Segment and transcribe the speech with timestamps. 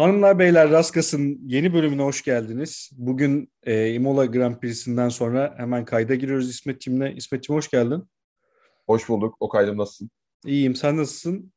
[0.00, 2.90] Hanımlar beyler Raskas'ın yeni bölümüne hoş geldiniz.
[2.92, 7.14] Bugün e, Imola Grand Prix'sinden sonra hemen kayda giriyoruz İsmet'cimle.
[7.14, 8.04] İsmet'cim hoş geldin.
[8.90, 9.36] Hoş bulduk.
[9.40, 10.10] O kaydım nasılsın?
[10.46, 10.74] İyiyim.
[10.74, 11.52] Sen nasılsın?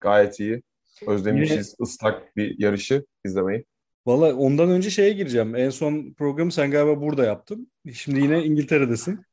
[0.00, 0.62] Gayet iyi.
[1.06, 1.76] Özlemişiz Yine...
[1.80, 3.64] ıslak bir yarışı izlemeyi.
[4.06, 5.56] Valla ondan önce şeye gireceğim.
[5.56, 7.72] En son programı sen galiba burada yaptın.
[7.92, 9.24] Şimdi yine İngiltere'desin.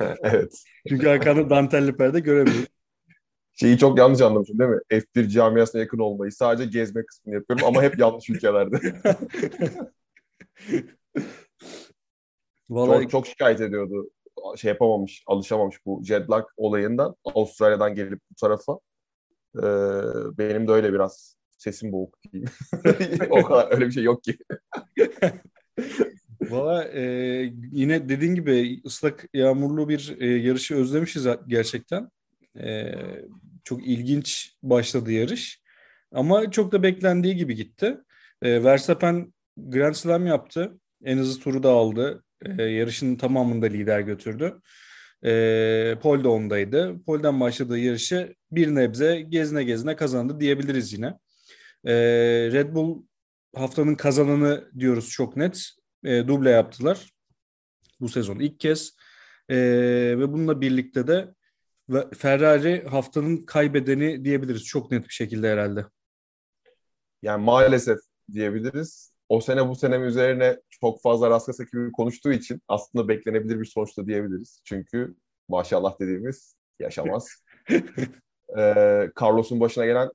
[0.00, 0.64] evet.
[0.88, 2.66] Çünkü arkanda dantelli perde göremiyorum
[3.52, 4.80] şeyi çok yanlış anlamışım değil mi?
[4.90, 6.32] F1 camiasına yakın olmayı.
[6.32, 8.76] Sadece gezme kısmını yapıyorum ama hep yanlış ülkelerde.
[12.70, 13.02] Vallahi...
[13.02, 14.10] Çok, çok şikayet ediyordu.
[14.56, 17.16] Şey yapamamış, alışamamış bu jet lag olayından.
[17.24, 18.78] Avustralya'dan gelip bu tarafa.
[19.56, 19.62] Ee,
[20.38, 22.50] benim de öyle biraz sesim boğuk diyeyim.
[23.30, 24.36] o kadar öyle bir şey yok ki.
[26.50, 27.02] Valla e,
[27.72, 32.10] yine dediğin gibi ıslak yağmurlu bir e, yarışı özlemişiz gerçekten.
[32.60, 32.94] E,
[33.64, 35.62] çok ilginç başladı yarış.
[36.12, 37.98] Ama çok da beklendiği gibi gitti.
[38.42, 40.78] E, Verstappen Grand Slam yaptı.
[41.04, 42.23] En hızlı turu da aldı.
[42.58, 44.60] E, yarışın tamamında lider götürdü.
[45.24, 47.02] E, Pol de ondaydı.
[47.06, 51.06] Pol'den başladığı yarışı bir nebze gezine gezine kazandı diyebiliriz yine.
[51.84, 51.94] E,
[52.52, 53.02] Red Bull
[53.56, 55.68] haftanın kazananı diyoruz çok net.
[56.04, 57.10] E, duble yaptılar.
[58.00, 58.96] Bu sezon ilk kez.
[59.48, 59.56] E,
[60.18, 61.34] ve bununla birlikte de
[62.16, 65.84] Ferrari haftanın kaybedeni diyebiliriz çok net bir şekilde herhalde.
[67.22, 67.98] Yani maalesef
[68.32, 69.13] diyebiliriz.
[69.34, 74.06] O sene bu sene üzerine çok fazla Raskas ekibi konuştuğu için aslında beklenebilir bir sonuçta
[74.06, 74.60] diyebiliriz.
[74.64, 75.14] Çünkü
[75.48, 77.28] maşallah dediğimiz yaşamaz.
[78.58, 80.10] ee, Carlos'un başına gelen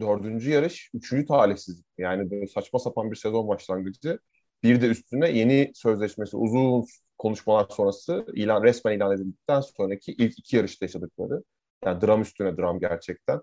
[0.00, 1.86] dördüncü yarış, üçüncü talihsizlik.
[1.98, 4.18] Yani böyle saçma sapan bir sezon başlangıcı.
[4.62, 6.86] Bir de üstüne yeni sözleşmesi uzun
[7.18, 11.42] konuşmalar sonrası ilan resmen ilan edildikten sonraki ilk iki yarışta yaşadıkları.
[11.84, 13.40] Yani dram üstüne dram gerçekten.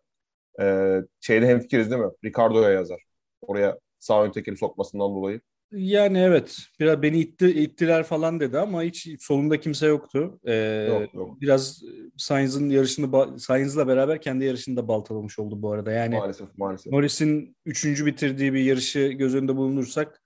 [0.62, 2.12] Ee, şeyde hemfikiriz değil mi?
[2.26, 3.02] Ricardo'ya yazar.
[3.42, 5.42] Oraya sağ ön tekeri sokmasından dolayı.
[5.72, 6.58] Yani evet.
[6.80, 10.40] Biraz beni itti, ittiler falan dedi ama hiç solunda kimse yoktu.
[10.46, 10.54] Ee,
[10.90, 11.42] yok, yok.
[11.42, 11.82] Biraz
[12.18, 15.92] Sainz'ın yarışını Sainz'la beraber kendi yarışını da baltalamış oldu bu arada.
[15.92, 16.94] Yani maalesef maalesef.
[16.94, 20.22] Norris'in üçüncü bitirdiği bir yarışı göz önünde bulundursak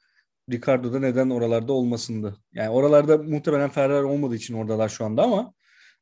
[0.51, 2.37] Ricardo da neden oralarda olmasındı.
[2.53, 5.53] Yani oralarda muhtemelen Ferrari olmadığı için oradalar şu anda ama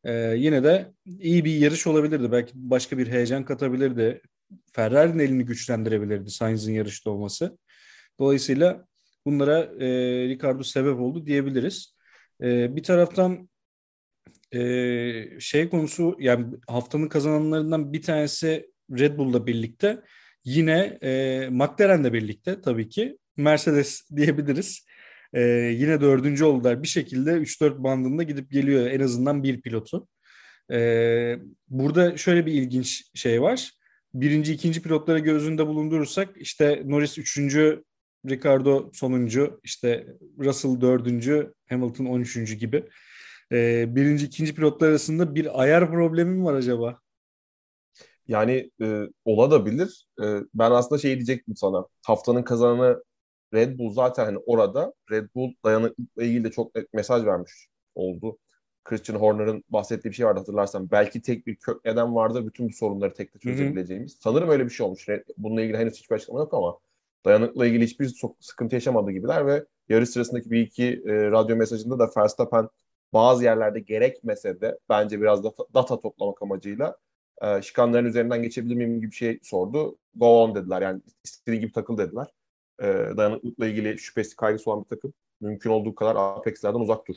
[0.03, 2.31] e, yine de iyi bir yarış olabilirdi.
[2.31, 4.21] Belki başka bir heyecan katabilirdi.
[4.73, 7.57] Ferrari'nin elini güçlendirebilirdi Sainz'in yarışta olması.
[8.19, 8.87] Dolayısıyla
[9.25, 9.87] bunlara e,
[10.27, 11.95] Ricardo sebep oldu diyebiliriz.
[12.41, 13.49] E, bir taraftan
[14.51, 20.01] e, şey konusu yani haftanın kazananlarından bir tanesi Red Bull'la birlikte
[20.45, 24.87] yine e, McLaren'le birlikte tabii ki Mercedes diyebiliriz.
[25.33, 25.41] Ee,
[25.77, 26.83] yine dördüncü oldular.
[26.83, 30.07] Bir şekilde 3-4 bandında gidip geliyor en azından bir pilotu.
[30.71, 33.71] Ee, burada şöyle bir ilginç şey var.
[34.13, 37.83] Birinci, ikinci pilotları gözünde bulundurursak işte Norris üçüncü,
[38.29, 40.07] Ricardo sonuncu, işte
[40.39, 42.83] Russell dördüncü, Hamilton on üçüncü gibi.
[43.51, 46.99] Ee, birinci, ikinci pilotlar arasında bir ayar problemi mi var acaba?
[48.27, 50.07] Yani e, olabilir.
[50.23, 51.85] E, ben aslında şey diyecektim sana.
[52.05, 53.03] Haftanın kazananı
[53.53, 58.37] Red Bull zaten hani orada Red Bull dayanıklılıkla ilgili de çok net mesaj vermiş oldu.
[58.83, 60.91] Christian Horner'ın bahsettiği bir şey vardı hatırlarsan.
[60.91, 64.13] Belki tek bir kök neden vardır bütün bu sorunları tek de çözebileceğimiz.
[64.13, 64.21] Hı hı.
[64.21, 65.07] Sanırım öyle bir şey olmuş.
[65.37, 66.77] Bununla ilgili henüz hiçbir açıklama yok ama
[67.27, 72.09] dayanıkla ilgili hiçbir sıkıntı yaşamadığı gibiler ve yarış sırasındaki bir iki e, radyo mesajında da
[72.17, 72.69] Verstappen
[73.13, 76.97] bazı yerlerde gerekmese de bence biraz da data toplamak amacıyla
[77.41, 79.97] e, şikanların üzerinden geçebilir miyim gibi bir şey sordu.
[80.15, 82.27] Go on dediler yani istediği gibi takıl dediler
[82.81, 82.85] e,
[83.17, 87.15] dayanıklıkla ilgili şüphesi kaygısı olan bir takım mümkün olduğu kadar Apex'lerden uzak dur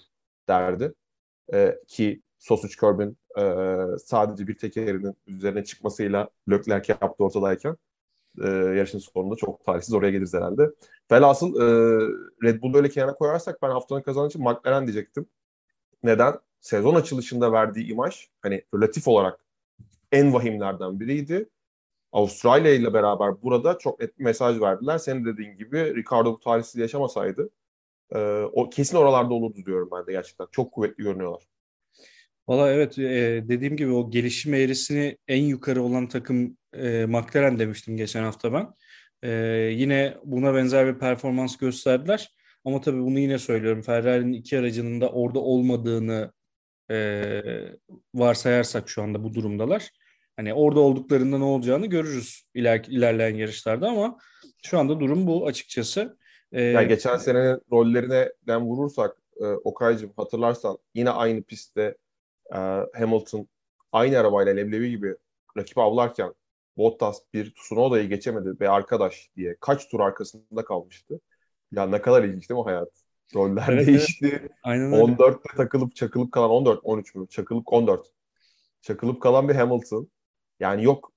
[0.48, 0.94] derdi.
[1.52, 3.44] E, ki Sausage Curb'in e,
[3.98, 7.76] sadece bir tekerinin üzerine çıkmasıyla Leclerc yaptı ortadayken
[8.44, 10.70] e, yarışın sonunda çok talihsiz oraya geliriz herhalde.
[11.12, 11.64] Velhasıl e,
[12.42, 15.26] Red Bull'u öyle kenara koyarsak ben haftanın kazanıcı McLaren diyecektim.
[16.02, 16.34] Neden?
[16.60, 19.44] Sezon açılışında verdiği imaj hani relatif olarak
[20.12, 21.48] en vahimlerden biriydi.
[22.12, 24.98] Avustralya ile beraber burada çok net bir mesaj verdiler.
[24.98, 27.50] Senin dediğin gibi Ricardo bu talihsiz yaşamasaydı
[28.14, 30.46] e, o kesin oralarda olurdu diyorum ben de gerçekten.
[30.50, 31.42] Çok kuvvetli görünüyorlar.
[32.48, 37.96] Valla evet e, dediğim gibi o gelişim eğrisini en yukarı olan takım e, McLaren demiştim
[37.96, 38.68] geçen hafta ben.
[39.22, 39.30] E,
[39.74, 42.34] yine buna benzer bir performans gösterdiler.
[42.64, 43.82] Ama tabii bunu yine söylüyorum.
[43.82, 46.32] Ferrari'nin iki aracının da orada olmadığını
[46.90, 47.42] e,
[48.14, 49.90] varsayarsak şu anda bu durumdalar.
[50.36, 54.18] Hani orada olduklarında ne olacağını görürüz iler, ilerleyen yarışlarda ama
[54.62, 56.16] şu anda durum bu açıkçası.
[56.52, 61.96] Ee, yani geçen senenin rollerine den vurursak e, Okay'cığım hatırlarsan yine aynı pistte
[62.54, 62.58] e,
[62.98, 63.48] Hamilton
[63.92, 65.16] aynı arabayla leblebi gibi
[65.56, 66.34] rakip avlarken
[66.76, 71.20] Bottas bir Tsunoda'yı geçemedi ve arkadaş diye kaç tur arkasında kalmıştı.
[71.72, 72.88] Ya ne kadar ilginç değil mi hayat?
[73.34, 74.48] Roller evet, değişti.
[74.62, 77.26] Aynen 14'te takılıp çakılıp kalan 14 13 mü?
[77.28, 78.06] Çakılıp 14.
[78.82, 80.08] Çakılıp kalan bir Hamilton.
[80.60, 81.12] Yani yok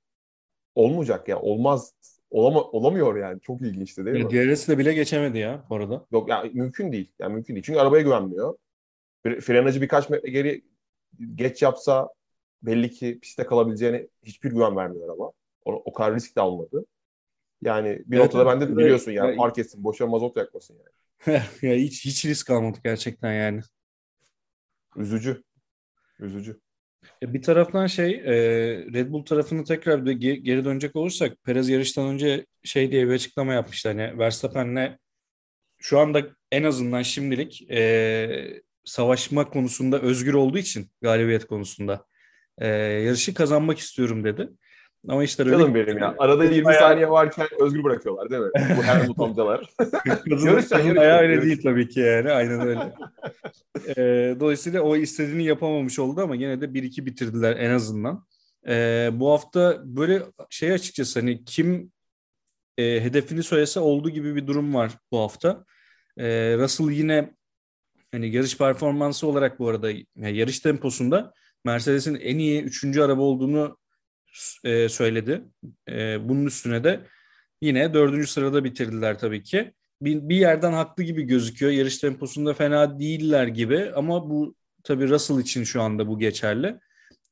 [0.75, 1.39] olmayacak ya.
[1.39, 1.94] Olmaz.
[2.31, 3.41] Olama, olamıyor yani.
[3.41, 4.31] Çok ilginçti değil mi?
[4.31, 6.06] DRS'i de bile geçemedi ya bu arada.
[6.12, 7.12] Yok yani mümkün değil.
[7.19, 7.63] Yani mümkün değil.
[7.63, 8.57] Çünkü arabaya güvenmiyor.
[9.24, 10.62] Frenacı birkaç metre geri
[11.36, 12.10] geç yapsa
[12.62, 15.31] belli ki pistte kalabileceğine hiçbir güven vermiyor araba.
[15.65, 16.86] O, o kadar risk de almadı.
[17.62, 21.44] Yani bir evet, noktada bende de biliyorsun yani ya, park etsin, boşa mazot yakmasın yani.
[21.62, 23.62] ya hiç hiç risk almadı gerçekten yani.
[24.95, 25.44] Üzücü.
[26.19, 26.60] Üzücü.
[27.21, 28.33] Bir taraftan şey e,
[28.94, 33.54] Red Bull tarafını tekrar bir geri dönecek olursak Perez yarıştan önce şey diye bir açıklama
[33.54, 33.89] yapmıştı.
[33.89, 34.98] Hani Verstappen'le
[35.77, 36.21] şu anda
[36.51, 42.06] en azından şimdilik e, savaşma konusunda özgür olduğu için galibiyet konusunda
[42.57, 44.50] e, yarışı kazanmak istiyorum dedi.
[45.07, 45.51] Ama işte öyle...
[45.51, 46.15] Canım benim ya.
[46.18, 46.81] Arada 20 ayağı...
[46.81, 48.50] saniye varken özgür bırakıyorlar değil mi?
[48.77, 49.69] Bu Helmut amcalar.
[50.25, 51.00] yarışcan yarış.
[51.00, 52.31] Ayağı öyle değil tabii ki yani.
[52.31, 52.94] Aynen öyle.
[53.88, 58.25] ee, dolayısıyla o istediğini yapamamış oldu ama yine de 1-2 bitirdiler en azından.
[58.68, 61.91] Ee, bu hafta böyle şey açıkçası hani kim
[62.77, 65.65] e, hedefini söylese olduğu gibi bir durum var bu hafta.
[66.18, 67.33] Ee, Russell yine
[68.13, 71.33] hani yarış performansı olarak bu arada yani yarış temposunda
[71.65, 73.77] Mercedes'in en iyi üçüncü araba olduğunu
[74.63, 75.44] e, söyledi.
[75.89, 77.00] E, bunun üstüne de
[77.62, 79.74] yine dördüncü sırada bitirdiler tabii ki.
[80.01, 81.71] Bir, bir yerden haklı gibi gözüküyor.
[81.71, 86.80] Yarış temposunda fena değiller gibi ama bu tabii Russell için şu anda bu geçerli.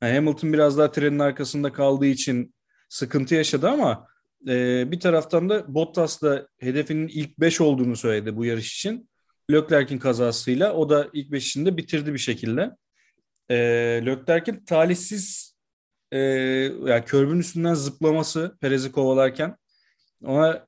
[0.02, 2.54] Yani Hamilton biraz daha trenin arkasında kaldığı için
[2.88, 4.06] sıkıntı yaşadı ama
[4.48, 9.08] e, bir taraftan da Bottas da hedefinin ilk 5 olduğunu söyledi bu yarış için.
[9.52, 12.70] Leclerc'in kazasıyla o da ilk 5'inde bitirdi bir şekilde.
[13.48, 13.56] E,
[14.06, 15.56] Leclerc'in talihsiz
[16.12, 16.18] e,
[16.86, 19.56] yani körbün üstünden zıplaması Perez'i kovalarken
[20.24, 20.66] ona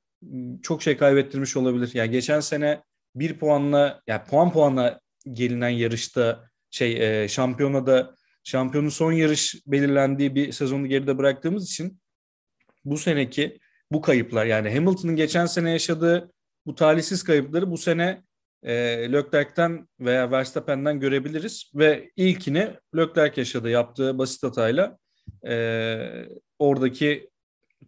[0.62, 1.90] çok şey kaybettirmiş olabilir.
[1.94, 2.82] Yani geçen sene
[3.14, 5.00] bir puanla yani puan puanla
[5.32, 8.14] gelinen yarışta şey e, şampiyonada
[8.44, 12.00] şampiyonun son yarış belirlendiği bir sezonu geride bıraktığımız için
[12.84, 13.58] bu seneki
[13.92, 16.32] bu kayıplar yani Hamilton'ın geçen sene yaşadığı
[16.66, 18.22] bu talihsiz kayıpları bu sene
[18.64, 18.74] e,
[19.12, 24.98] Leclerc'ten veya Verstappen'den görebiliriz ve ilkini Leclerc yaşadı yaptığı basit hatayla
[25.46, 25.96] e,
[26.58, 27.30] oradaki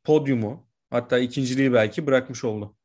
[0.05, 2.77] podyumu hatta ikinciliği belki bırakmış oldu.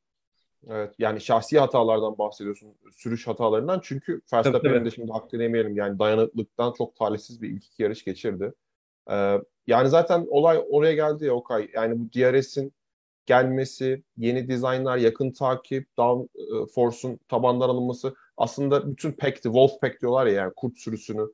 [0.67, 2.75] Evet yani şahsi hatalardan bahsediyorsun.
[2.93, 5.75] Sürüş hatalarından çünkü Verstappen'in de şimdi hakkını yemeyelim.
[5.75, 8.53] Yani dayanıklıktan çok talihsiz bir ilk iki yarış geçirdi.
[9.11, 11.69] Ee, yani zaten olay oraya geldi ya Okay.
[11.73, 12.73] Yani bu DRS'in
[13.31, 20.33] gelmesi, yeni dizaynlar, yakın takip, downforce'un tabandan alınması aslında bütün pack'ti, wolf pack diyorlar ya
[20.33, 21.27] yani kurt sürüsünü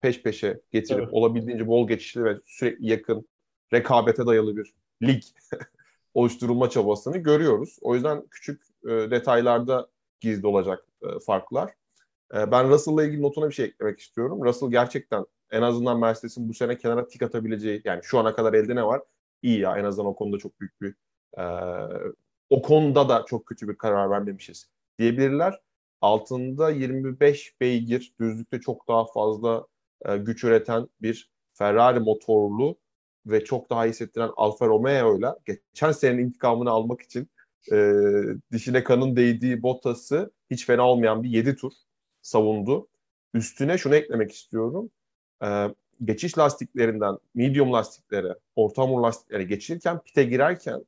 [0.00, 1.12] peş peşe getirip evet.
[1.12, 3.28] olabildiğince bol geçişli ve sürekli yakın
[3.72, 5.22] rekabete dayalı bir lig
[6.14, 7.78] oluşturulma çabasını görüyoruz.
[7.82, 9.88] O yüzden küçük e, detaylarda
[10.20, 11.74] gizli olacak e, farklar.
[12.34, 14.44] E, ben Russell'la ilgili notuna bir şey eklemek istiyorum.
[14.44, 18.76] Russell gerçekten en azından Mercedes'in bu sene kenara tik atabileceği yani şu ana kadar elde
[18.76, 19.02] ne var?
[19.42, 20.94] İyi ya en azından o konuda çok büyük bir
[21.38, 21.44] e,
[22.50, 25.60] o konuda da çok kötü bir karar vermemişiz diyebilirler.
[26.00, 29.66] Altında 25 beygir, düzlükte çok daha fazla
[30.06, 32.78] e, güç üreten bir Ferrari motorlu
[33.26, 37.30] ve çok daha hissettiren Alfa Romeo'yla geçen senenin intikamını almak için
[37.72, 37.76] e,
[38.52, 41.72] dişine kanın değdiği Bottas'ı hiç fena olmayan bir 7 tur
[42.22, 42.88] savundu.
[43.34, 44.90] Üstüne şunu eklemek istiyorum.
[45.44, 45.68] E,
[46.04, 50.84] geçiş lastiklerinden medium lastiklere, orta hamur lastiklere geçirken pite girerken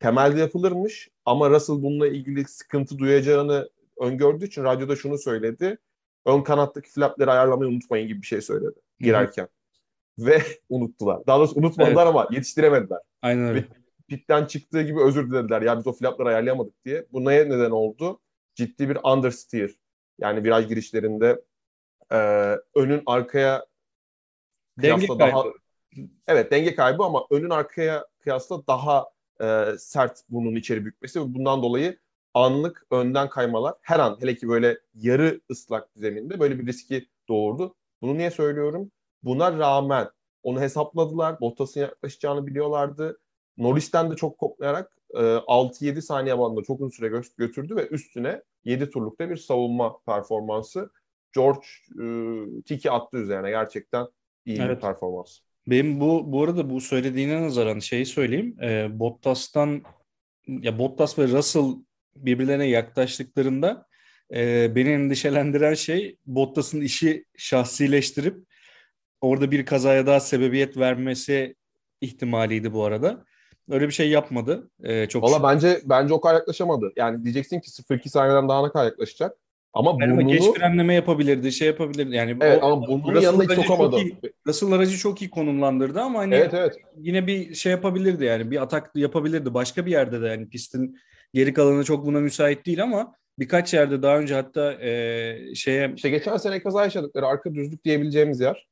[0.00, 5.78] temelde yapılırmış ama Russell bununla ilgili sıkıntı duyacağını öngördüğü için radyoda şunu söyledi
[6.26, 9.48] ön kanattaki flapleri ayarlamayı unutmayın gibi bir şey söyledi girerken.
[10.18, 10.26] Hı-hı.
[10.26, 11.26] Ve unuttular.
[11.26, 12.14] Daha doğrusu unutmadılar evet.
[12.14, 12.98] ama yetiştiremediler.
[13.22, 13.64] Aynen öyle.
[14.08, 15.62] Pitten çıktığı gibi özür dilediler.
[15.62, 17.06] Ya biz o flapları ayarlayamadık diye.
[17.12, 18.20] Bu neye neden oldu?
[18.54, 19.70] Ciddi bir understeer.
[20.18, 21.44] Yani viraj girişlerinde
[22.12, 22.16] e,
[22.74, 23.66] önün arkaya
[24.78, 25.18] denge kaybı.
[25.18, 25.44] daha
[26.26, 29.06] evet denge kaybı ama önün arkaya kıyasla daha
[29.42, 31.98] e, sert burnun içeri bükmesi bundan dolayı
[32.34, 37.74] anlık önden kaymalar her an hele ki böyle yarı ıslak zeminde böyle bir riski doğurdu.
[38.02, 38.90] Bunu niye söylüyorum?
[39.22, 40.08] Buna rağmen
[40.42, 41.40] onu hesapladılar.
[41.40, 43.20] Bottas'ın yaklaşacağını biliyorlardı.
[43.56, 48.90] Norris'ten de çok koplayarak e, 6-7 saniye bandında çok uzun süre götürdü ve üstüne 7
[48.90, 50.90] turlukta bir savunma performansı
[51.34, 51.66] George
[52.02, 52.04] e,
[52.62, 53.50] tiki attı üzerine.
[53.50, 54.06] Gerçekten
[54.44, 54.76] iyi evet.
[54.76, 55.38] bir performans.
[55.70, 58.56] Benim bu bu arada bu söylediğine nazaran şeyi söyleyeyim.
[58.62, 59.82] E, Bottas'tan
[60.46, 61.74] ya Bottas ve Russell
[62.16, 63.86] birbirlerine yaklaştıklarında
[64.34, 68.36] e, beni endişelendiren şey Bottas'ın işi şahsileştirip
[69.20, 71.56] orada bir kazaya daha sebebiyet vermesi
[72.00, 73.24] ihtimaliydi bu arada.
[73.70, 74.70] Öyle bir şey yapmadı.
[74.82, 76.92] Ee, çok Valla bence bence o kadar yaklaşamadı.
[76.96, 79.38] Yani diyeceksin ki 0-2 saniyeden daha ne kadar yaklaşacak.
[79.78, 80.28] Ama yani burnunu...
[80.28, 82.16] geç frenleme yapabilirdi, şey yapabilirdi.
[82.16, 83.96] Yani evet o, ama burnunu yanına hiç sokamadı.
[83.96, 84.16] Çok iyi,
[84.46, 86.76] Russell aracı çok iyi konumlandırdı ama hani evet, evet.
[86.96, 89.54] yine bir şey yapabilirdi yani bir atak yapabilirdi.
[89.54, 90.98] Başka bir yerde de yani pistin
[91.34, 95.92] geri kalanı çok buna müsait değil ama birkaç yerde daha önce hatta e, şeye...
[95.96, 98.68] İşte geçen sene kaza yaşadıkları arka düzlük diyebileceğimiz yer.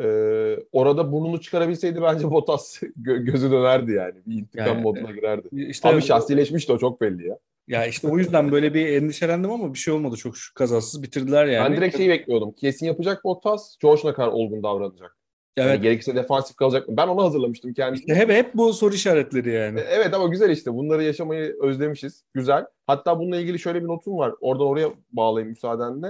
[0.00, 4.14] Ee, orada burnunu çıkarabilseydi bence Bottas gö- gözü dönerdi yani.
[4.26, 5.48] Bir intikam yani, moduna girerdi.
[5.52, 7.38] Işte, Abi şahsileşmişti o çok belli ya.
[7.68, 10.16] Ya işte o yüzden böyle bir endişelendim ama bir şey olmadı.
[10.16, 11.70] Çok kazasız bitirdiler yani.
[11.70, 12.52] Ben direkt şeyi bekliyordum.
[12.52, 13.76] Kesin yapacak Bottas.
[13.82, 15.16] George ne kadar olgun davranacak.
[15.56, 15.70] Evet.
[15.70, 16.96] Yani gerekirse defansif kalacak mı?
[16.96, 18.12] Ben onu hazırlamıştım kendisine.
[18.12, 19.80] İşte hep, hep bu soru işaretleri yani.
[19.80, 20.74] E, evet ama güzel işte.
[20.74, 22.24] Bunları yaşamayı özlemişiz.
[22.34, 22.66] Güzel.
[22.86, 24.34] Hatta bununla ilgili şöyle bir notum var.
[24.40, 26.08] Oradan oraya bağlayayım müsaadenle.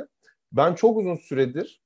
[0.53, 1.81] Ben çok uzun süredir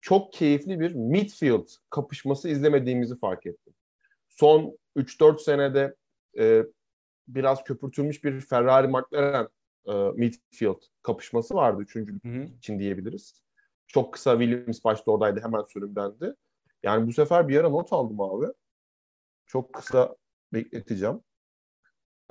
[0.00, 3.74] çok keyifli bir midfield kapışması izlemediğimizi fark ettim.
[4.28, 5.94] Son 3-4 senede
[6.38, 6.62] e,
[7.28, 9.48] biraz köpürtülmüş bir Ferrari McLaren
[9.86, 12.44] e, midfield kapışması vardı üçüncülük hı hı.
[12.44, 13.42] için diyebiliriz.
[13.86, 16.34] Çok kısa Williams başta oradaydı hemen sürümdendi.
[16.82, 18.46] Yani bu sefer bir ara not aldım abi.
[19.46, 20.16] Çok kısa
[20.52, 21.20] bekleteceğim.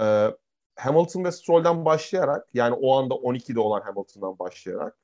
[0.02, 0.28] Ee,
[0.76, 4.98] Hamilton ve Stroll'den başlayarak yani o anda 12'de olan Hamilton'dan başlayarak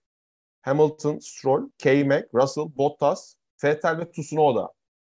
[0.62, 4.74] Hamilton, Stroll, K-Mac, Russell, Bottas, Vettel ve Tsunoda.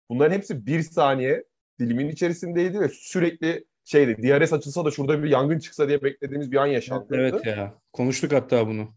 [0.09, 1.45] Bunların hepsi bir saniye
[1.79, 6.57] dilimin içerisindeydi ve sürekli şeydi DRS açılsa da şurada bir yangın çıksa diye beklediğimiz bir
[6.57, 7.07] an yaşandı.
[7.13, 7.75] Evet, ya.
[7.93, 8.95] Konuştuk hatta bunu.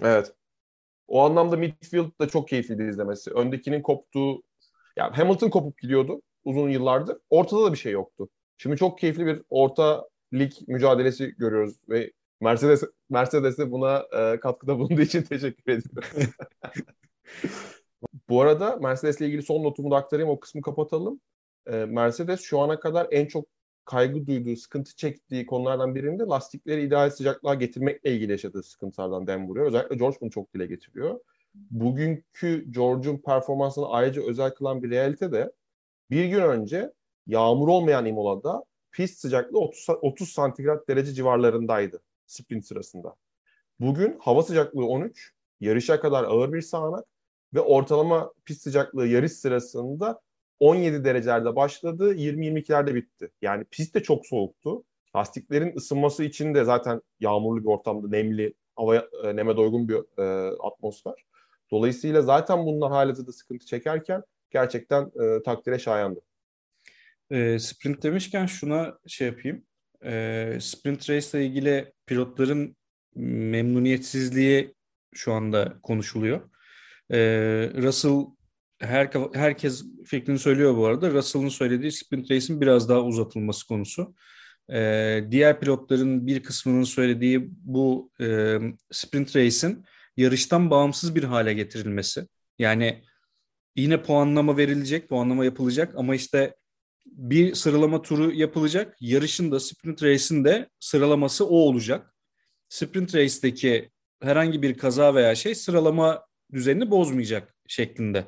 [0.00, 0.32] Evet.
[1.08, 3.30] O anlamda midfield da çok keyifliydi izlemesi.
[3.30, 4.42] Öndekinin koptuğu
[4.96, 7.16] yani Hamilton kopup gidiyordu uzun yıllardır.
[7.30, 8.28] Ortada da bir şey yoktu.
[8.58, 15.00] Şimdi çok keyifli bir orta lig mücadelesi görüyoruz ve Mercedes Mercedes'e buna e, katkıda bulunduğu
[15.00, 16.32] için teşekkür ediyorum.
[18.28, 20.30] Bu arada Mercedes'le ilgili son notumu da aktarayım.
[20.30, 21.20] O kısmı kapatalım.
[21.66, 23.55] E, Mercedes şu ana kadar en çok
[23.86, 29.66] kaygı duyduğu, sıkıntı çektiği konulardan birinde lastikleri ideal sıcaklığa getirmekle ilgili yaşadığı sıkıntılardan dem vuruyor.
[29.66, 31.20] Özellikle George bunu çok dile getiriyor.
[31.54, 35.52] Bugünkü George'un performansını ayrıca özel kılan bir realite de
[36.10, 36.92] bir gün önce
[37.26, 43.14] yağmur olmayan Imola'da pist sıcaklığı 30, 30 santigrat derece civarlarındaydı sprint sırasında.
[43.80, 47.04] Bugün hava sıcaklığı 13, yarışa kadar ağır bir sağanak
[47.54, 50.20] ve ortalama pist sıcaklığı yarış sırasında
[50.60, 53.30] 17 derecelerde başladı, 20-22'lerde bitti.
[53.42, 54.84] Yani pist de çok soğuktu.
[55.16, 60.56] Lastiklerin ısınması için de zaten yağmurlu bir ortamda, nemli, hava e, neme doygun bir e,
[60.62, 61.14] atmosfer.
[61.70, 66.20] Dolayısıyla zaten bunlar de sıkıntı çekerken gerçekten e, takdire şayandı.
[67.30, 69.64] E, sprint demişken şuna şey yapayım
[70.04, 72.76] e, sprint race ile ilgili pilotların
[73.14, 74.74] memnuniyetsizliği
[75.14, 76.40] şu anda konuşuluyor.
[77.10, 77.18] E,
[77.76, 78.26] Russell
[78.78, 81.10] her, herkes fikrini söylüyor bu arada.
[81.10, 84.14] Russell'ın söylediği sprint race'in biraz daha uzatılması konusu.
[84.72, 88.58] E, diğer pilotların bir kısmının söylediği bu e,
[88.92, 89.84] sprint race'in
[90.16, 92.28] yarıştan bağımsız bir hale getirilmesi.
[92.58, 93.02] Yani
[93.76, 96.54] yine puanlama verilecek, puanlama yapılacak ama işte
[97.06, 98.96] bir sıralama turu yapılacak.
[99.00, 102.14] Yarışın da sprint race'in de sıralaması o olacak.
[102.68, 103.90] Sprint race'deki
[104.22, 108.24] herhangi bir kaza veya şey sıralama düzenini bozmayacak şeklinde.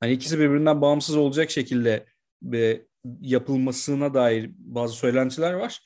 [0.00, 2.06] Hani ikisi birbirinden bağımsız olacak şekilde
[2.54, 2.80] e,
[3.20, 5.82] yapılmasına dair bazı söylentiler var.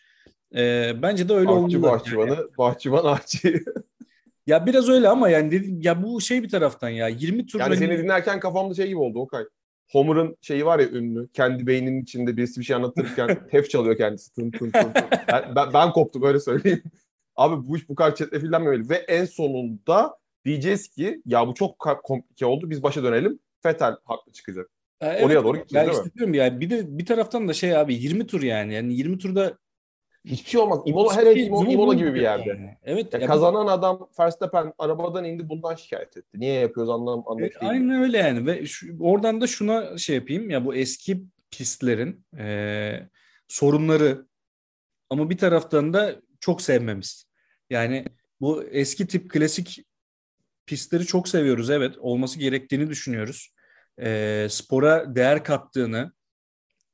[0.57, 1.83] E, bence de öyle olmalı.
[1.83, 2.47] Bahçıvanı, yani.
[2.59, 3.65] bahçıvan ağaççı.
[4.47, 7.61] ya biraz öyle ama yani dedim, ya bu şey bir taraftan ya 20 tur.
[7.61, 7.79] Yani hani...
[7.79, 9.45] seni dinlerken kafamda şey gibi oldu Okay.
[9.93, 11.29] Homer'ın şeyi var ya ünlü.
[11.33, 14.33] Kendi beyninin içinde birisi bir şey anlatırken tef çalıyor kendisi.
[14.33, 14.93] Tın tın tın.
[14.93, 15.05] tın.
[15.33, 16.83] Ben, ben, ben koptum öyle söyleyeyim.
[17.37, 18.91] Abi bu iş bu kadar çetrefillenmemeli.
[18.91, 22.71] Ve en sonunda diyeceğiz ki ya bu çok komplike oldu.
[22.71, 23.39] Biz başa dönelim.
[23.65, 24.71] Fetel haklı çıkacak.
[25.01, 26.37] Ee, evet, Oraya doğru gideceğiz değil işte mi?
[26.37, 28.75] Yani bir de bir taraftan da şey abi 20 tur yani.
[28.75, 29.59] Yani 20 turda
[30.25, 30.81] Hiçbir şey olmaz.
[30.87, 32.49] Imola her şey, Imola, Imola gibi bir yerde.
[32.49, 32.77] Yani.
[32.83, 33.15] Evet.
[33.15, 33.71] Ya ya kazanan bu...
[33.71, 36.41] adam Verstappen arabadan indi bundan şikayet etti.
[36.41, 40.51] Niye yapıyoruz anlam anlamış evet, Aynen öyle yani ve şu, oradan da şuna şey yapayım
[40.51, 43.09] ya bu eski pistlerin e,
[43.49, 44.27] sorunları
[45.11, 47.27] ama bir taraftan da çok sevmemiz.
[47.71, 48.05] Yani
[48.41, 49.85] bu eski tip klasik
[50.67, 53.54] pistleri çok seviyoruz evet olması gerektiğini düşünüyoruz.
[54.01, 56.13] E, spora değer kattığını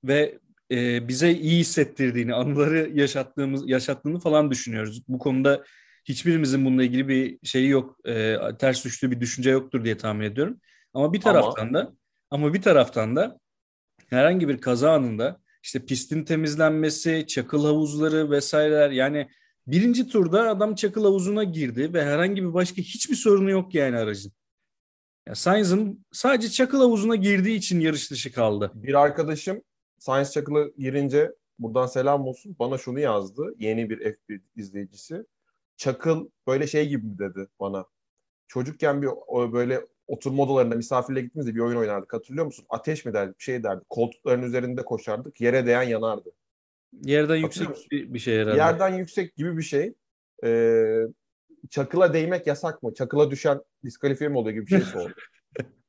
[0.04, 0.38] ve
[0.70, 5.02] e, bize iyi hissettirdiğini, anıları yaşattığımız yaşattığını falan düşünüyoruz.
[5.08, 5.64] Bu konuda
[6.04, 7.96] hiçbirimizin bununla ilgili bir şeyi yok.
[8.08, 10.60] E, ters düştüğü bir düşünce yoktur diye tahmin ediyorum.
[10.94, 11.74] Ama bir taraftan ama...
[11.74, 11.92] da
[12.30, 13.38] ama bir taraftan da
[14.10, 19.28] herhangi bir kaza anında işte pistin temizlenmesi, çakıl havuzları vesaireler yani
[19.66, 24.32] birinci turda adam çakıl havuzuna girdi ve herhangi bir başka hiçbir sorunu yok yani aracın.
[25.26, 28.72] Ya Sainz'ın sadece çakıl havuzuna girdiği için yarış dışı kaldı.
[28.74, 29.62] Bir arkadaşım
[29.98, 33.54] Sainz çakıla girince buradan selam olsun bana şunu yazdı.
[33.58, 35.26] Yeni bir F1 izleyicisi.
[35.76, 37.84] Çakıl böyle şey gibi mi dedi bana.
[38.48, 39.08] Çocukken bir
[39.52, 42.12] böyle oturma odalarında misafirle gittiğimizde bir oyun oynardık.
[42.12, 42.64] Hatırlıyor musun?
[42.68, 43.40] Ateş mi derdik?
[43.40, 43.88] Şey derdik.
[43.88, 45.40] Koltukların üzerinde koşardık.
[45.40, 46.32] Yere değen yanardı.
[46.92, 48.56] Yerden yüksek bir, bir şey herhalde.
[48.56, 49.94] Yerden yüksek gibi bir şey.
[50.44, 51.06] Ee,
[51.70, 52.94] çakıla değmek yasak mı?
[52.94, 55.12] Çakıla düşen diskalifiye mi oluyor gibi bir şey sordu.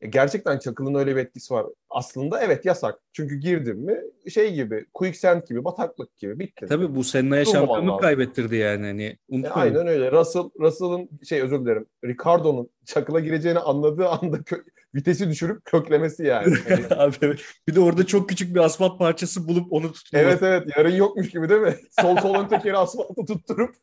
[0.00, 1.66] E, gerçekten çakılın öyle bir etkisi var.
[1.90, 2.98] Aslında evet yasak.
[3.12, 4.00] Çünkü girdim mi
[4.30, 6.66] şey gibi, quicksand gibi, bataklık gibi bitti.
[6.68, 8.86] Tabii bu Senna'ya şampiyonluk kaybettirdi yani.
[8.86, 10.12] Hani, e, aynen öyle.
[10.12, 11.86] Russell, Russell'ın şey özür dilerim.
[12.04, 16.54] Ricardo'nun çakıla gireceğini anladığı anda kö- vitesi düşürüp köklemesi yani.
[16.96, 17.36] Abi,
[17.68, 20.20] bir de orada çok küçük bir asfalt parçası bulup onu tutmuş.
[20.22, 21.76] Evet evet yarın yokmuş gibi değil mi?
[22.00, 23.74] Sol kolun tekeri asfaltı tutturup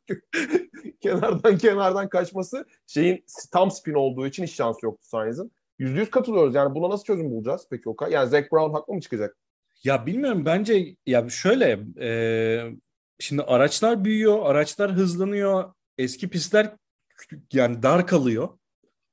[1.02, 5.52] kenardan kenardan kaçması şeyin tam spin olduğu için hiç şansı yoktu Sainz'ın.
[5.80, 6.56] Yüzde yüz katılıyoruz.
[6.56, 8.12] Yani buna nasıl çözüm bulacağız peki Okay?
[8.12, 9.38] Yani Zac Brown haklı mı çıkacak?
[9.84, 12.10] Ya bilmiyorum bence ya şöyle e,
[13.20, 16.76] şimdi araçlar büyüyor, araçlar hızlanıyor, eski pistler
[17.54, 18.50] yani dar kalıyor.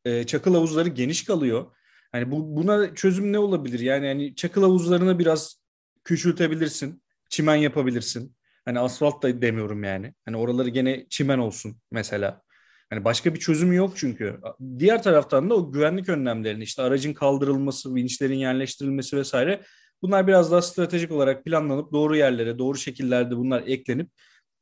[0.05, 1.67] E, çakıl havuzları geniş kalıyor.
[2.15, 3.81] Hani bu buna çözüm ne olabilir?
[3.81, 5.57] Yani hani çakıl havuzlarını biraz
[6.05, 7.03] küçültebilirsin.
[7.31, 8.37] Çimen yapabilirsin.
[8.65, 10.15] Hani asfalt da demiyorum yani.
[10.25, 12.43] Hani oraları gene çimen olsun mesela.
[12.91, 14.41] Hani başka bir çözümü yok çünkü.
[14.79, 19.63] Diğer taraftan da o güvenlik önlemlerini işte aracın kaldırılması, vinçlerin yerleştirilmesi vesaire
[20.03, 24.11] bunlar biraz daha stratejik olarak planlanıp doğru yerlere, doğru şekillerde bunlar eklenip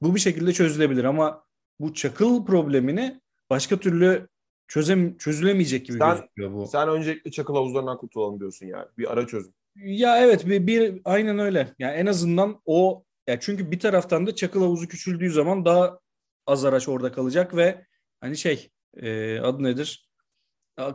[0.02, 1.44] bu bir şekilde çözülebilir ama
[1.80, 4.28] bu çakıl problemini başka türlü
[4.72, 6.66] çözem çözülemeyecek gibi sen, gözüküyor bu.
[6.66, 8.86] Sen öncelikle çakıl havuzlarından kurtulalım diyorsun yani.
[8.98, 9.52] Bir ara çözüm.
[9.76, 11.74] Ya evet bir, bir aynen öyle.
[11.78, 15.98] Yani en azından o ya çünkü bir taraftan da çakıl havuzu küçüldüğü zaman daha
[16.46, 17.86] az araç orada kalacak ve
[18.20, 20.10] hani şey e, adı nedir?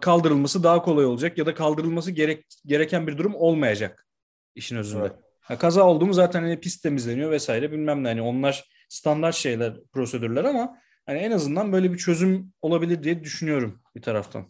[0.01, 4.07] Kaldırılması daha kolay olacak ya da kaldırılması gerek gereken bir durum olmayacak
[4.55, 5.01] işin özünde.
[5.01, 5.15] Evet.
[5.49, 9.73] Ya kaza oldu mu zaten hani pist temizleniyor vesaire bilmem ne hani onlar standart şeyler,
[9.93, 14.45] prosedürler ama hani en azından böyle bir çözüm olabilir diye düşünüyorum bir taraftan.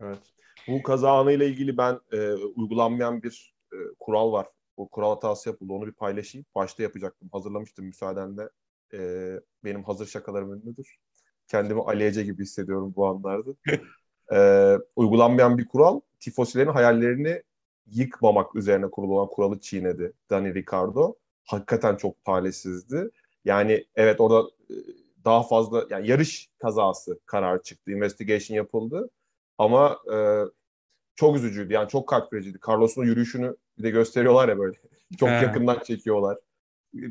[0.00, 0.18] Evet.
[0.68, 4.46] Bu kaza anıyla ilgili ben e, uygulanmayan bir e, kural var.
[4.76, 5.72] O kural hatası yapıldı.
[5.72, 6.46] Onu bir paylaşayım.
[6.54, 7.28] Başta yapacaktım.
[7.32, 8.48] Hazırlamıştım müsaadenle.
[8.94, 9.30] E,
[9.64, 10.98] benim hazır şakalarım önündedir
[11.48, 13.50] kendimi Ali Ece gibi hissediyorum bu anlarda.
[14.32, 17.42] ee, uygulanmayan bir kural tifosilerin hayallerini
[17.86, 21.14] yıkmamak üzerine kurulu olan kuralı çiğnedi Dani Ricardo.
[21.44, 23.10] Hakikaten çok talihsizdi.
[23.44, 24.74] Yani evet orada e,
[25.24, 27.90] daha fazla yani yarış kazası karar çıktı.
[27.90, 29.10] Investigation yapıldı.
[29.58, 30.16] Ama e,
[31.16, 31.72] çok üzücüydü.
[31.72, 32.58] Yani çok kalp vericiydi.
[32.68, 34.78] Carlos'un yürüyüşünü bir de gösteriyorlar ya böyle.
[35.18, 35.32] Çok He.
[35.32, 36.38] yakından çekiyorlar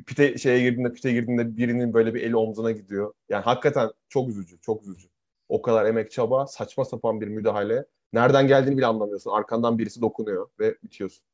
[0.06, 3.14] pite şeye girdiğinde pite girdiğinde birinin böyle bir eli omzuna gidiyor.
[3.30, 5.08] Yani hakikaten çok üzücü, çok üzücü.
[5.50, 7.86] O kadar emek çaba, saçma sapan bir müdahale.
[8.14, 9.32] Nereden geldiğini bile anlamıyorsun.
[9.32, 11.26] Arkandan birisi dokunuyor ve bitiyorsun.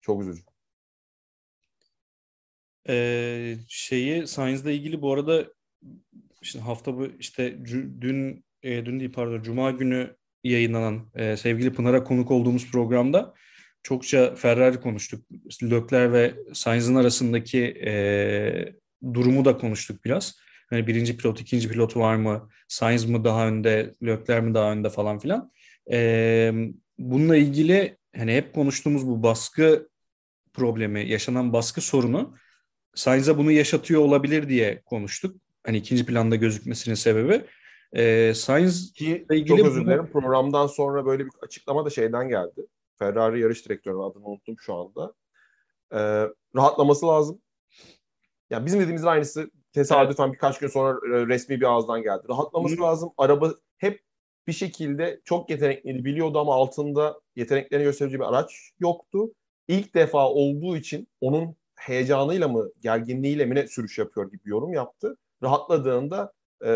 [0.00, 0.42] Çok üzücü.
[2.88, 5.44] Ee, şeyi Sainz'la ilgili bu arada
[6.42, 7.58] işte hafta bu işte
[8.00, 13.34] dün e, dün değil pardon cuma günü yayınlanan e, sevgili Pınar'a konuk olduğumuz programda
[13.82, 15.26] çokça Ferrari konuştuk.
[15.62, 17.92] Lökler ve Sainz'ın arasındaki e,
[19.14, 20.40] durumu da konuştuk biraz.
[20.70, 22.48] Yani birinci pilot, ikinci pilot var mı?
[22.68, 25.52] Sainz mı daha önde, Lökler mi daha önde falan filan.
[25.92, 26.52] E,
[26.98, 29.88] bununla ilgili hani hep konuştuğumuz bu baskı
[30.52, 32.34] problemi, yaşanan baskı sorunu
[32.94, 35.36] Sainz'a bunu yaşatıyor olabilir diye konuştuk.
[35.66, 37.44] Hani ikinci planda gözükmesinin sebebi.
[37.92, 40.04] E, Sainz Ki, ilgili çok özür dilerim.
[40.04, 40.12] Bunu...
[40.12, 42.66] Programdan sonra böyle bir açıklama da şeyden geldi.
[42.98, 45.14] Ferrari yarış direktörü adını unuttum şu anda.
[45.92, 47.40] Ee, rahatlaması lazım.
[48.50, 50.34] Yani bizim dediğimizin aynısı tesadüfen evet.
[50.34, 52.22] birkaç gün sonra e, resmi bir ağızdan geldi.
[52.28, 52.80] Rahatlaması Hı.
[52.80, 53.10] lazım.
[53.18, 54.00] Araba hep
[54.46, 59.32] bir şekilde çok yetenekliydi biliyordu ama altında yeteneklerini gösterici bir araç yoktu.
[59.68, 65.16] İlk defa olduğu için onun heyecanıyla mı gerginliğiyle mi ne sürüş yapıyor gibi yorum yaptı.
[65.42, 66.32] Rahatladığında
[66.66, 66.70] e,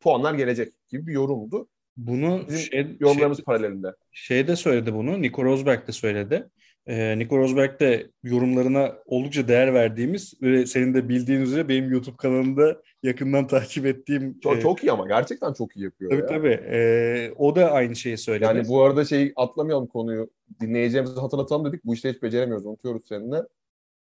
[0.00, 1.68] puanlar gelecek gibi bir yorumdu.
[1.96, 3.94] Bunu Bizim şey, yorumlarımız şey, paralelinde.
[4.12, 5.22] Şey de söyledi bunu.
[5.22, 6.48] Nico Rosberg de söyledi.
[6.86, 12.16] Ee, Nico Rosberg de yorumlarına oldukça değer verdiğimiz ve senin de bildiğin üzere benim YouTube
[12.16, 14.40] kanalımda yakından takip ettiğim.
[14.40, 16.26] Çok, e, çok iyi ama gerçekten çok iyi yapıyor tabii, ya.
[16.26, 18.44] Tabii e, o da aynı şeyi söyledi.
[18.44, 20.30] Yani bu arada şeyi atlamayalım konuyu.
[20.60, 21.84] Dinleyeceğimizi hatırlatalım dedik.
[21.84, 22.66] Bu işte hiç beceremiyoruz.
[22.66, 23.42] Unutuyoruz seninle.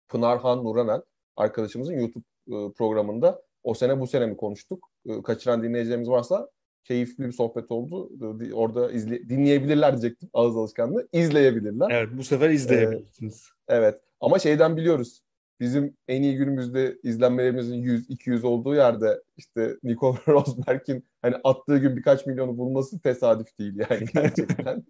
[0.09, 1.00] Pınar Han Nuranel
[1.37, 4.92] arkadaşımızın YouTube programında o sene bu sene mi konuştuk?
[5.07, 6.48] e, kaçıran dinleyicilerimiz varsa
[6.85, 8.11] keyifli bir sohbet oldu.
[8.55, 11.09] Orada izle, dinleyebilirler diyecektim ağız alışkanlığı.
[11.12, 11.90] İzleyebilirler.
[11.90, 13.48] Evet bu sefer izleyebilirsiniz.
[13.68, 15.22] Ee, evet ama şeyden biliyoruz.
[15.61, 22.27] Bizim en iyi günümüzde izlenmelerimizin 100-200 olduğu yerde işte Nico Rosberg'in hani attığı gün birkaç
[22.27, 24.85] milyonu bulması tesadüf değil yani gerçekten.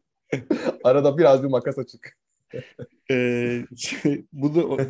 [0.85, 2.17] Arada biraz bir makas açık.
[3.77, 4.85] Şey, bu da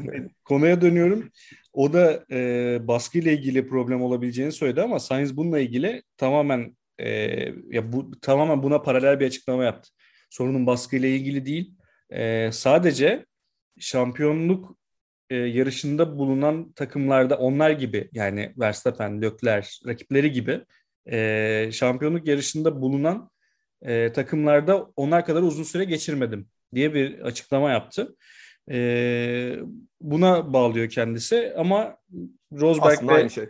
[0.45, 1.31] konuya dönüyorum.
[1.73, 7.09] O da e, baskı ile ilgili problem olabileceğini söyledi ama Sainz bununla ilgili tamamen e,
[7.71, 9.91] ya bu tamamen buna paralel bir açıklama yaptı.
[10.31, 11.75] Sorunun baskı ile ilgili değil.
[12.11, 13.27] E, sadece
[13.79, 14.77] şampiyonluk
[15.31, 20.61] e, yarışında bulunan takımlarda onlar gibi yani Verstappen, Leclerc rakipleri gibi
[21.11, 23.31] e, şampiyonluk yarışında bulunan
[23.83, 28.17] e, takımlarda onlar kadar uzun süre geçirmedim diye bir açıklama yaptı.
[28.71, 29.57] E,
[30.01, 31.97] buna bağlıyor kendisi ama
[32.53, 33.47] Rosberg Aslında ve aynı şey.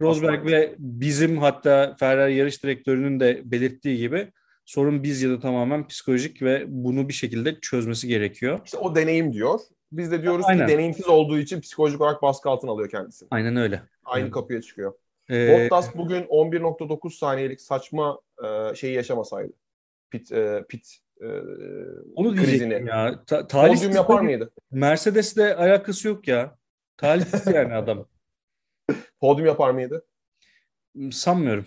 [0.00, 4.32] Rosberg Aslında ve bizim hatta Ferrari yarış direktörünün de belirttiği gibi
[4.64, 8.60] sorun biz ya da tamamen psikolojik ve bunu bir şekilde çözmesi gerekiyor.
[8.64, 9.60] İşte o deneyim diyor.
[9.92, 10.66] Biz de diyoruz Aynen.
[10.66, 13.26] ki deneyimsiz olduğu için psikolojik olarak baskı altına alıyor kendisi.
[13.30, 13.82] Aynen öyle.
[14.04, 14.34] Aynı evet.
[14.34, 14.94] kapıya çıkıyor.
[15.30, 15.64] Ee...
[15.64, 19.52] Bottas bugün 11.9 saniyelik saçma e, şeyi yaşamasaydı.
[20.10, 21.26] Pit e, pit e,
[22.14, 22.88] Onu krizini.
[22.88, 23.24] ya.
[23.26, 24.52] Ta- Podyum yapar mıydı?
[24.70, 26.58] Mercedes'le alakası yok ya.
[26.96, 28.06] Talihsiz yani adam.
[29.20, 30.06] Podyum yapar mıydı?
[31.12, 31.66] Sanmıyorum.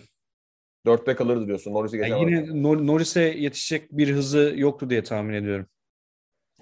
[0.86, 1.74] Dörtte kalırdı diyorsun.
[1.74, 2.22] Norris'i geçemez.
[2.22, 5.66] Yani yine Nor- Norris'e yetişecek bir hızı yoktu diye tahmin ediyorum.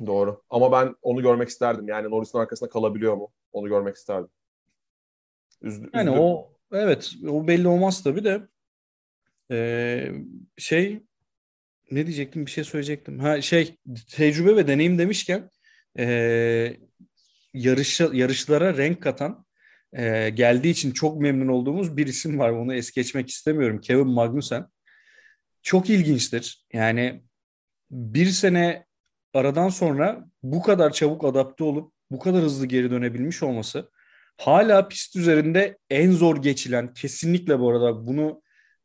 [0.06, 0.42] Doğru.
[0.50, 1.88] Ama ben onu görmek isterdim.
[1.88, 3.32] Yani Norris'in arkasında kalabiliyor mu?
[3.52, 4.30] Onu görmek isterdim.
[5.62, 6.20] Üzdü, yani üzdü.
[6.20, 8.48] o evet o belli olmaz tabii de
[9.50, 10.12] ee,
[10.56, 11.02] şey
[11.90, 13.18] ne diyecektim bir şey söyleyecektim.
[13.18, 13.76] Ha şey
[14.10, 15.50] tecrübe ve deneyim demişken
[15.98, 16.76] ee,
[17.54, 19.46] yarış yarışlara renk katan
[19.92, 22.50] e, geldiği için çok memnun olduğumuz bir isim var.
[22.50, 23.80] Onu es geçmek istemiyorum.
[23.80, 24.66] Kevin Magnussen.
[25.62, 26.66] Çok ilginçtir.
[26.72, 27.22] Yani
[27.90, 28.86] bir sene
[29.34, 33.90] aradan sonra bu kadar çabuk adapte olup bu kadar hızlı geri dönebilmiş olması
[34.38, 38.42] hala pist üzerinde en zor geçilen kesinlikle bu arada bunu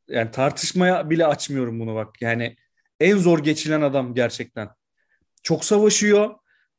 [0.07, 2.21] yani tartışmaya bile açmıyorum bunu bak.
[2.21, 2.55] Yani
[3.03, 4.69] en zor geçilen adam gerçekten.
[5.43, 6.35] Çok savaşıyor.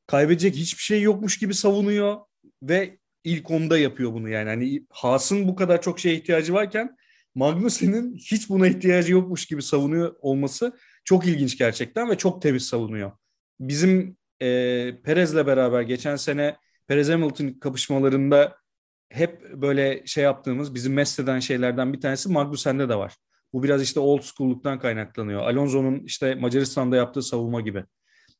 [0.06, 2.16] Kaybedecek hiçbir şey yokmuş gibi savunuyor
[2.62, 4.48] ve ilk onda yapıyor bunu yani.
[4.48, 6.96] Hani Haas'ın bu kadar çok şeye ihtiyacı varken
[7.34, 13.12] Magnussen'in hiç buna ihtiyacı yokmuş gibi savunuyor olması çok ilginç gerçekten ve çok temiz savunuyor.
[13.60, 14.46] Bizim e,
[15.04, 16.56] Perez'le beraber geçen sene
[16.86, 18.56] Perez Hamilton kapışmalarında
[19.08, 23.14] hep böyle şey yaptığımız bizim mesleden şeylerden bir tanesi Magnussen'de de var.
[23.54, 25.40] Bu biraz işte old school'luktan kaynaklanıyor.
[25.42, 27.84] Alonso'nun işte Macaristan'da yaptığı savunma gibi.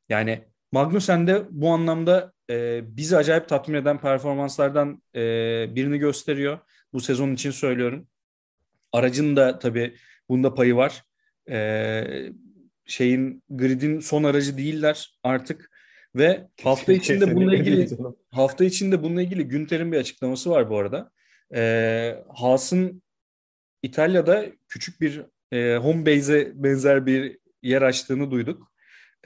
[0.08, 5.20] Yani Magnussen de bu anlamda e, bizi acayip tatmin eden performanslardan e,
[5.74, 6.58] birini gösteriyor.
[6.92, 8.08] Bu sezon için söylüyorum.
[8.92, 9.94] Aracın da tabii
[10.28, 11.02] bunda payı var.
[11.50, 12.04] E,
[12.86, 15.70] şeyin gridin son aracı değiller artık
[16.14, 17.88] ve hafta içinde bununla ilgili
[18.30, 21.10] hafta içinde bununla ilgili Günter'in bir açıklaması var bu arada.
[21.54, 23.03] E, Haas'ın
[23.84, 28.72] İtalya'da küçük bir e, home base'e benzer bir yer açtığını duyduk.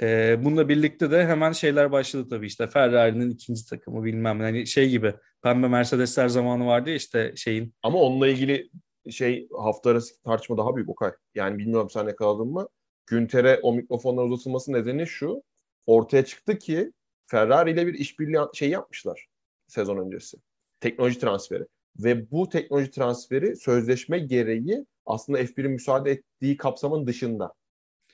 [0.00, 4.90] E, bununla birlikte de hemen şeyler başladı tabii işte Ferrari'nin ikinci takımı bilmem hani şey
[4.90, 7.74] gibi pembe Mercedesler zamanı vardı ya işte şeyin.
[7.82, 8.70] Ama onunla ilgili
[9.10, 11.12] şey hafta arası tartışma daha büyük Okay.
[11.34, 12.68] Yani bilmiyorum sen ne kaldın mı?
[13.06, 15.42] Günter'e o mikrofonlar uzatılması nedeni şu.
[15.86, 16.92] Ortaya çıktı ki
[17.26, 19.26] Ferrari ile bir işbirliği şey yapmışlar
[19.66, 20.36] sezon öncesi.
[20.80, 21.64] Teknoloji transferi.
[21.98, 27.54] Ve bu teknoloji transferi sözleşme gereği aslında F1'in müsaade ettiği kapsamın dışında.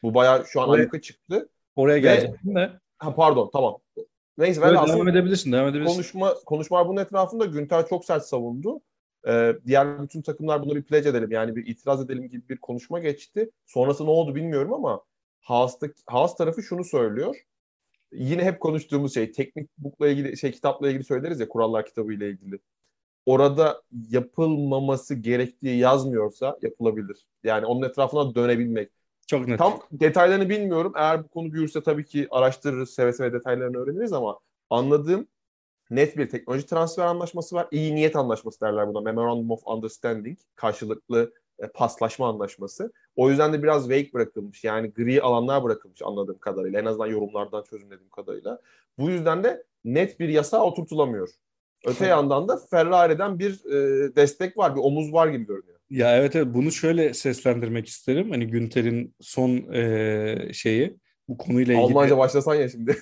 [0.02, 1.48] Bu bayağı şu an ayyuka çıktı.
[1.76, 2.72] Oraya gelecektim de.
[2.98, 3.78] Ha, pardon tamam.
[4.38, 5.94] Neyse ben aslında devam edebilirsin, devam edebilirsin.
[5.94, 8.80] Konuşma, konuşmalar bunun etrafında Günter çok sert savundu.
[9.28, 12.98] Ee, diğer bütün takımlar buna bir pledge edelim yani bir itiraz edelim gibi bir konuşma
[12.98, 13.50] geçti.
[13.66, 15.02] Sonrası ne oldu bilmiyorum ama
[15.40, 17.36] Haas'ta, Haas tarafı şunu söylüyor.
[18.12, 22.30] Yine hep konuştuğumuz şey teknik book'la ilgili şey kitapla ilgili söyleriz ya kurallar kitabı ile
[22.30, 22.58] ilgili.
[23.26, 27.26] Orada yapılmaması gerektiği yazmıyorsa yapılabilir.
[27.44, 28.90] Yani onun etrafına dönebilmek.
[29.26, 29.58] Çok net.
[29.58, 30.92] Tam detaylarını bilmiyorum.
[30.96, 34.38] Eğer bu konu büyürse tabii ki araştırırız, seve seve detaylarını öğreniriz ama
[34.70, 35.26] anladığım
[35.90, 37.68] net bir teknoloji transfer anlaşması var.
[37.70, 39.00] İyi niyet anlaşması derler buna.
[39.00, 40.38] Memorandum of Understanding.
[40.56, 42.92] Karşılıklı e, paslaşma anlaşması.
[43.16, 44.64] O yüzden de biraz vague bırakılmış.
[44.64, 46.80] Yani gri alanlar bırakılmış anladığım kadarıyla.
[46.80, 48.60] En azından yorumlardan çözümlediğim kadarıyla.
[48.98, 51.28] Bu yüzden de net bir yasa oturtulamıyor.
[51.84, 55.78] Öte yandan da Ferrari'den bir e, destek var, bir omuz var gibi görünüyor.
[55.90, 58.30] Ya evet evet bunu şöyle seslendirmek isterim.
[58.30, 60.96] Hani Günter'in son e, şeyi
[61.28, 61.86] bu konuyla ilgili.
[61.86, 62.96] Almanca başlasan ya şimdi.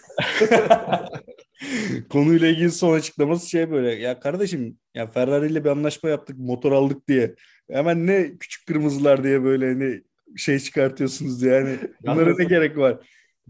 [2.10, 3.94] konuyla ilgili son açıklaması şey böyle.
[3.94, 7.34] Ya kardeşim ya Ferrari ile bir anlaşma yaptık motor aldık diye.
[7.70, 10.02] Hemen ne küçük kırmızılar diye böyle hani
[10.36, 11.76] şey çıkartıyorsunuz yani.
[12.06, 12.98] Bunlara ne gerek var?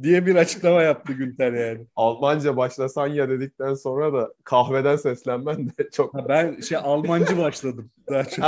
[0.03, 1.87] Diye bir açıklama yaptı Günter yani.
[1.97, 6.15] Almanca başlasan ya dedikten sonra da kahveden seslenmen de çok...
[6.15, 8.45] Ha, ben şey Almancı başladım daha çok.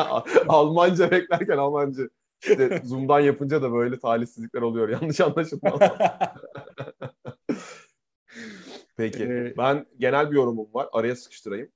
[0.48, 2.10] Almanca beklerken Almancı.
[2.42, 4.88] İşte Zoom'dan yapınca da böyle talihsizlikler oluyor.
[4.88, 5.78] Yanlış anlaşılma.
[8.96, 9.24] Peki.
[9.24, 10.88] Ee, ben genel bir yorumum var.
[10.92, 11.68] Araya sıkıştırayım.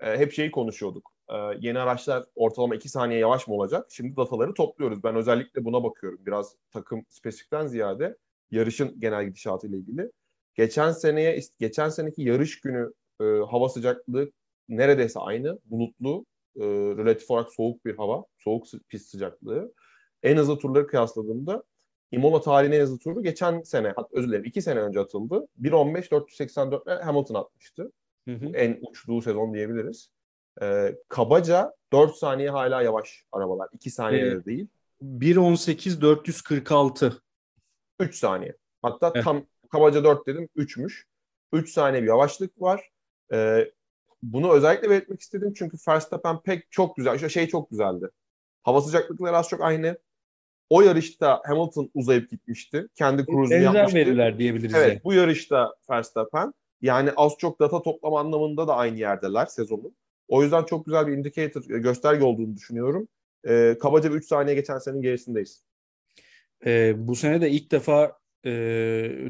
[0.00, 1.12] Ee, hep şeyi konuşuyorduk.
[1.30, 3.86] Ee, yeni araçlar ortalama 2 saniye yavaş mı olacak?
[3.90, 5.04] Şimdi dataları topluyoruz.
[5.04, 6.20] Ben özellikle buna bakıyorum.
[6.26, 8.16] Biraz takım spesifikten ziyade
[8.52, 10.10] yarışın genel gidişatı ile ilgili.
[10.54, 14.30] Geçen seneye geçen seneki yarış günü e, hava sıcaklığı
[14.68, 15.58] neredeyse aynı.
[15.64, 19.72] Bulutlu, e, relatif olarak soğuk bir hava, soğuk pist sıcaklığı.
[20.22, 21.62] En hızlı turları kıyasladığımda
[22.12, 25.48] Imola tarihinin en hızlı turu geçen sene, özür dilerim 2 sene önce atıldı.
[25.60, 27.92] 1.15.484 ile Hamilton atmıştı.
[28.28, 28.46] Hı hı.
[28.54, 30.10] En uçtuğu sezon diyebiliriz.
[30.62, 33.68] Ee, kabaca 4 saniye hala yavaş arabalar.
[33.72, 34.66] 2 saniye ee, değil.
[35.02, 37.12] 1.18.446.
[38.02, 38.56] 3 saniye.
[38.82, 39.24] Hatta evet.
[39.24, 41.04] tam kabaca 4 dedim 3'müş.
[41.52, 42.90] 3 saniye bir yavaşlık var.
[43.32, 43.70] Ee,
[44.22, 47.28] bunu özellikle belirtmek istedim çünkü Verstappen pek çok güzel.
[47.28, 48.10] Şey çok güzeldi.
[48.62, 49.98] Hava sıcaklıkları az çok aynı.
[50.70, 52.88] O yarışta Hamilton uzayıp gitmişti.
[52.94, 53.98] Kendi cruise'unu yapmıştı.
[53.98, 54.74] veriler diyebiliriz.
[54.74, 55.00] Evet yani.
[55.04, 56.54] bu yarışta Verstappen.
[56.80, 59.96] Yani az çok data toplama anlamında da aynı yerdeler sezonun.
[60.28, 63.08] O yüzden çok güzel bir indicator, gösterge olduğunu düşünüyorum.
[63.48, 65.64] Ee, kabaca bir 3 saniye geçen senenin gerisindeyiz.
[66.66, 68.50] Ee, bu sene de ilk defa e,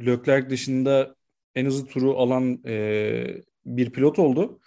[0.07, 1.17] Leclerc dışında
[1.55, 3.25] en hızlı turu alan e,
[3.67, 4.61] bir pilot oldu.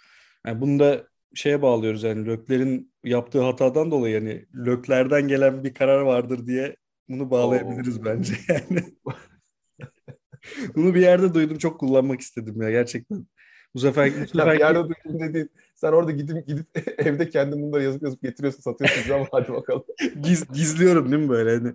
[0.46, 6.00] Yani bunu da şeye bağlıyoruz yani Lökler'in yaptığı hatadan dolayı yani Lökler'den gelen bir karar
[6.00, 6.76] vardır diye
[7.08, 8.04] bunu bağlayabiliriz Oo.
[8.04, 8.84] bence yani.
[10.76, 13.26] bunu bir yerde duydum çok kullanmak istedim ya gerçekten.
[13.74, 14.54] Bu sefer, bu sefer...
[14.54, 16.66] bir yerde duydum dediğin sen orada gidip gidip
[17.06, 19.84] evde kendin bunları yazıp yazıp getiriyorsun satıyorsun ama hadi bakalım.
[20.22, 21.50] Giz, gizliyorum değil mi böyle?
[21.50, 21.74] Hani,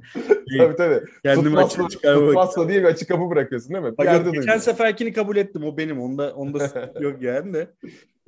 [0.58, 1.06] tabii tabii.
[1.24, 2.28] Kendimi açık çıkarmak.
[2.28, 3.98] Tutmazsa diye bir açık kapı bırakıyorsun değil mi?
[3.98, 6.02] Bir yerde geçen seferkini kabul ettim o benim.
[6.02, 7.68] Onda, onda yok yani de.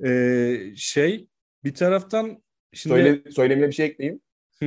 [0.04, 1.28] Ee, şey
[1.64, 2.94] bir taraftan şimdi...
[2.94, 4.20] Söyle, söylemine bir şey ekleyeyim.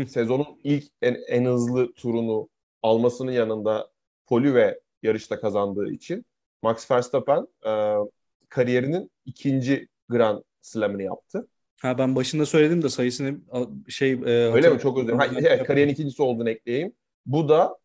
[0.07, 2.49] Sezonun ilk en, en hızlı turunu
[2.81, 3.89] almasının yanında
[4.25, 6.25] poli ve yarışta kazandığı için
[6.61, 7.95] Max Verstappen e,
[8.49, 11.47] kariyerinin ikinci Grand Slam'ını yaptı.
[11.81, 13.39] Ha ben başında söyledim de sayısını
[13.87, 14.11] şey...
[14.11, 14.79] E, Öyle mi?
[14.79, 15.45] Çok özür dilerim.
[15.45, 16.93] Evet, kariyerin ikincisi olduğunu ekleyeyim.
[17.25, 17.77] Bu da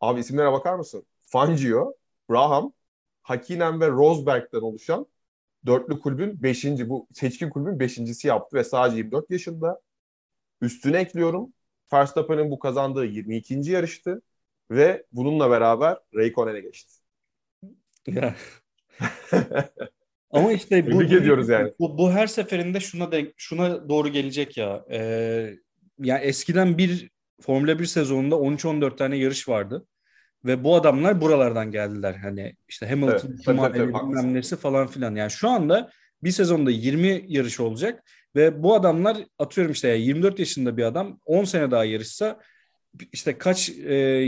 [0.00, 1.06] abi isimlere bakar mısın?
[1.20, 1.94] Fangio,
[2.30, 2.72] Braham,
[3.22, 5.06] Hakinen ve Rosberg'den oluşan
[5.66, 9.80] dörtlü kulübün beşinci, bu seçkin kulübün beşincisi yaptı ve sadece 24 yaşında.
[10.60, 11.52] Üstüne ekliyorum.
[11.92, 13.54] Verstappen'in bu kazandığı 22.
[13.54, 14.22] yarıştı
[14.70, 16.94] ve bununla beraber Raikkonen'e geçti.
[18.06, 18.34] Ya.
[20.30, 21.72] Ama işte bu, ediyoruz yani.
[21.78, 24.84] Bu, bu her seferinde şuna de, şuna doğru gelecek ya.
[24.90, 25.54] Ee,
[25.98, 27.10] yani eskiden bir
[27.40, 29.86] Formula 1 sezonunda 13-14 tane yarış vardı.
[30.44, 32.14] Ve bu adamlar buralardan geldiler.
[32.14, 35.14] Hani işte Hamilton, evet, Schumacher, bilmem nesi falan filan.
[35.14, 35.90] Yani şu anda
[36.22, 38.04] bir sezonda 20 yarış olacak
[38.36, 42.40] ve bu adamlar atıyorum işte 24 yaşında bir adam 10 sene daha yarışsa
[43.12, 44.26] işte kaç e,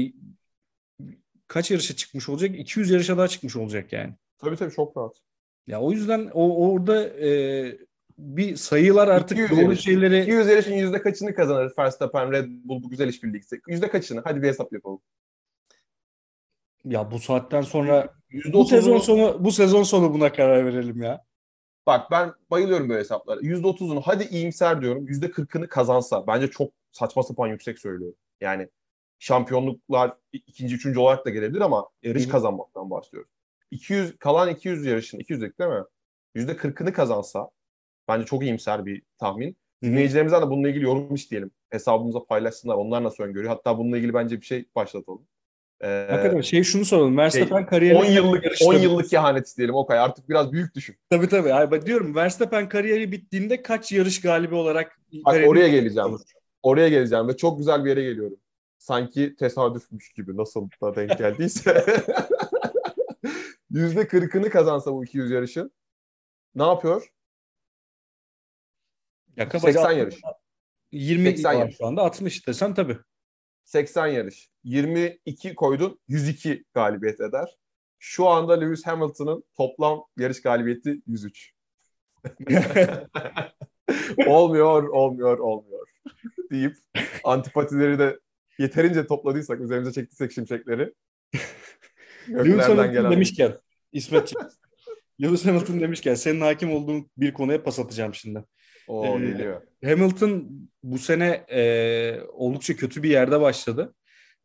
[1.47, 2.51] kaç yarışa çıkmış olacak?
[2.59, 4.15] 200 yarışa daha çıkmış olacak yani.
[4.39, 5.17] Tabii tabii çok rahat.
[5.71, 7.79] Ya o yüzden o orada e,
[8.19, 9.81] bir sayılar artık 200 doğru yarış.
[9.81, 10.23] şeyleri...
[10.23, 13.43] 200 yarışın yüzde kaçını kazanır Verstappen, Red Bull bu güzel işbirliği?
[13.69, 14.21] Yüzde kaçını?
[14.25, 15.01] Hadi bir hesap yapalım.
[16.85, 18.15] Ya bu saatten sonra
[18.53, 21.25] bu sezon sonu bu sezon sonu buna karar verelim ya.
[21.87, 23.41] Bak ben bayılıyorum böyle hesaplara.
[23.41, 25.07] %30'unu hadi iyimser diyorum.
[25.07, 28.17] %40'ını kazansa bence çok saçma sapan yüksek söylüyorum.
[28.41, 28.69] Yani
[29.19, 33.40] şampiyonluklar ikinci, üçüncü olarak da gelebilir ama yarış kazanmaktan bahsediyoruz.
[33.71, 35.85] 200 kalan 200 yarışın 200'lük değil mi?
[36.37, 37.51] %40'ını kazansa
[38.09, 39.57] bence çok iyimser bir tahmin.
[39.83, 41.51] Dinleyicilerimizden de bununla ilgili yorum isteyelim.
[41.71, 42.75] Hesabımıza paylaşsınlar.
[42.75, 43.53] Onlar nasıl öngörüyor?
[43.53, 45.27] Hatta bununla ilgili bence bir şey başlatalım.
[45.81, 47.17] Ee, Hakikaten şey şunu soralım.
[47.17, 49.99] Verstappen şey, kariyeri 10 yıllık 10 yıllık kehanet isteyelim Okay.
[49.99, 50.97] Artık biraz büyük düşün.
[51.11, 51.55] Tabii tabii.
[51.55, 56.09] Abi, diyorum Verstappen kariyeri bittiğinde kaç yarış galibi olarak Bak oraya geleceğim.
[56.11, 56.21] Olur.
[56.63, 58.37] Oraya geleceğim ve çok güzel bir yere geliyorum.
[58.79, 61.85] Sanki tesadüfmüş gibi nasıl da denk geldiyse.
[63.71, 65.73] Yüzde kırkını kazansa bu 200 yarışın
[66.55, 67.13] ne yapıyor?
[69.37, 70.21] Ya 80 yarış.
[70.93, 71.77] 20 80 yarış.
[71.77, 72.99] şu anda 60 desen tabii.
[73.65, 74.51] 80 yarış.
[74.65, 77.59] 22 koydun 102 galibiyet eder.
[77.99, 81.53] Şu anda Lewis Hamilton'ın toplam yarış galibiyeti 103.
[84.27, 85.87] olmuyor, olmuyor, olmuyor
[86.51, 86.77] deyip
[87.25, 88.21] antipatileri de
[88.59, 90.95] yeterince topladıysak, üzerimize çektiysek şimşekleri
[92.31, 93.53] Lewis Hamilton demişken
[93.93, 94.33] İsmet
[95.23, 98.45] Lewis Hamilton demişken senin hakim olduğun bir konuya pas atacağım şimdi.
[98.89, 99.63] O ee, geliyor.
[99.85, 100.51] Hamilton
[100.83, 103.95] bu sene e, oldukça kötü bir yerde başladı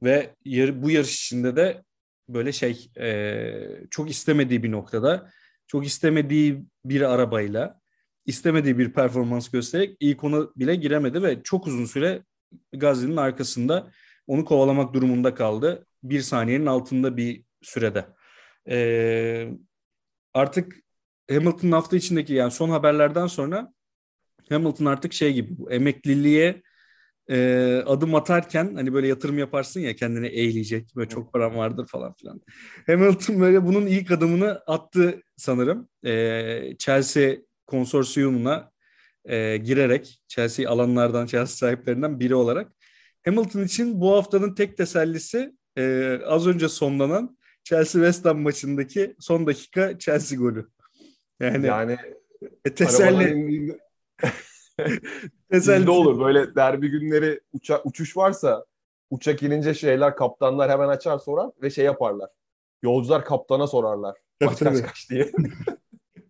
[0.04, 1.84] ve yar, bu yarış içinde de
[2.30, 3.54] böyle şey e,
[3.92, 5.32] çok istemediği bir noktada
[5.68, 7.80] çok istemediği bir arabayla
[8.26, 12.24] istemediği bir performans göstererek ilk ona bile giremedi ve çok uzun süre
[12.74, 13.92] Gazli'nin arkasında
[14.28, 15.86] onu kovalamak durumunda kaldı.
[16.04, 18.06] Bir saniyenin altında bir sürede.
[18.70, 19.50] Ee,
[20.34, 20.76] artık
[21.32, 23.74] Hamilton'ın hafta içindeki yani son haberlerden sonra
[24.50, 26.62] Hamilton artık şey gibi bu emekliliğe
[27.30, 27.38] e,
[27.86, 32.42] adım atarken hani böyle yatırım yaparsın ya kendini eğleyecek böyle çok param vardır falan filan.
[32.88, 35.90] Hamilton böyle bunun ilk adımını attı sanırım.
[36.06, 37.36] E, Chelsea
[37.68, 38.72] konsorsiyumuna
[39.26, 42.72] e, girerek Chelsea alanlardan Chelsea sahiplerinden biri olarak
[43.26, 49.48] Hamilton için bu haftanın tek tesellisi e, az önce sonlanan Chelsea West Ham maçındaki son
[49.48, 50.70] dakika Chelsea golü.
[51.40, 51.98] Yani, yani
[52.66, 53.78] e, teselli
[55.52, 58.66] teselli olur böyle derbi günleri uça, uçuş varsa
[59.10, 62.30] uçak inince şeyler kaptanlar hemen açar sorar ve şey yaparlar.
[62.84, 64.18] Yolcular kaptana sorarlar.
[64.42, 65.32] Maç kaç kaç diye.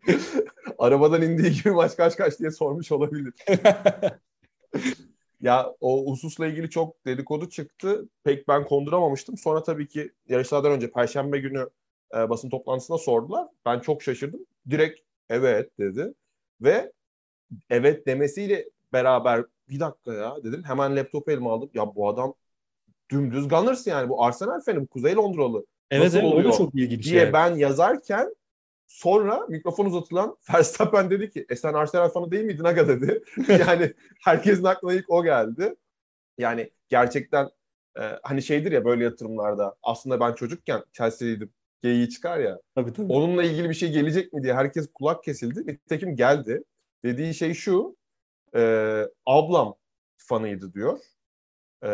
[0.79, 3.33] Arabadan indiği gibi maç kaç kaç diye sormuş olabilir.
[5.45, 8.09] ya o hususla ilgili çok dedikodu çıktı.
[8.23, 9.37] Pek ben konduramamıştım.
[9.37, 11.69] Sonra tabii ki yarışlardan önce Perşembe günü
[12.15, 13.47] e, basın toplantısında sordular.
[13.65, 14.39] Ben çok şaşırdım.
[14.69, 16.13] Direkt evet dedi.
[16.61, 16.91] Ve
[17.69, 20.63] evet demesiyle beraber bir dakika ya dedim.
[20.63, 21.69] Hemen laptopu elime aldım.
[21.73, 22.33] Ya bu adam
[23.09, 24.09] dümdüz Gunners yani.
[24.09, 24.81] Bu Arsenal feni.
[24.81, 25.65] Bu Kuzey Londralı.
[25.91, 26.49] Evet, Nasıl evet oluyor?
[26.49, 27.05] o da çok ilginç.
[27.05, 27.33] Diye şey.
[27.33, 28.35] ben yazarken
[28.87, 33.23] Sonra mikrofon uzatılan Verstappen dedi ki e sen Arsenal fanı değil miydin aga dedi.
[33.47, 33.93] yani
[34.23, 35.75] herkesin aklına ilk o geldi.
[36.37, 37.49] Yani gerçekten
[37.99, 42.59] e, hani şeydir ya böyle yatırımlarda aslında ben çocukken Chelsea'liydim geyiği çıkar ya.
[42.75, 43.13] Tabii, tabii.
[43.13, 45.67] Onunla ilgili bir şey gelecek mi diye herkes kulak kesildi.
[45.67, 46.63] Nitekim geldi.
[47.03, 47.95] Dediği şey şu
[48.55, 48.61] e,
[49.25, 49.75] ablam
[50.17, 50.99] fanıydı diyor.
[51.83, 51.89] E,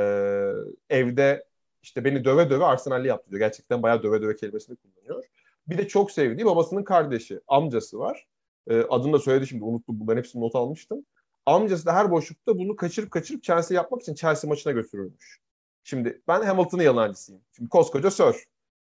[0.89, 1.45] evde
[1.81, 3.39] işte beni döve döve Arsenal'li yaptı diyor.
[3.39, 5.25] Gerçekten bayağı döve döve kelimesini kullanıyor.
[5.71, 8.27] Bir de çok sevdiği babasının kardeşi, amcası var.
[8.69, 9.99] E, adını da söyledi şimdi unuttum.
[9.99, 11.05] Bunların hepsini not almıştım.
[11.45, 15.39] Amcası da her boşlukta bunu kaçırıp kaçırıp Chelsea yapmak için Chelsea maçına götürülmüş.
[15.83, 17.41] Şimdi ben Hamilton'ın yalancısıyım.
[17.55, 18.35] Şimdi koskoca Sir.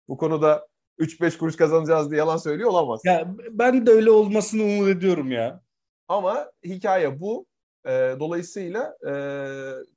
[0.07, 0.67] Bu konuda
[0.99, 3.01] 3-5 kuruş kazanacağız diye yalan söylüyor olamaz.
[3.05, 5.61] Ya ben de öyle olmasını umut ediyorum ya.
[6.07, 7.45] Ama hikaye bu.
[7.85, 7.89] E,
[8.19, 9.13] dolayısıyla e,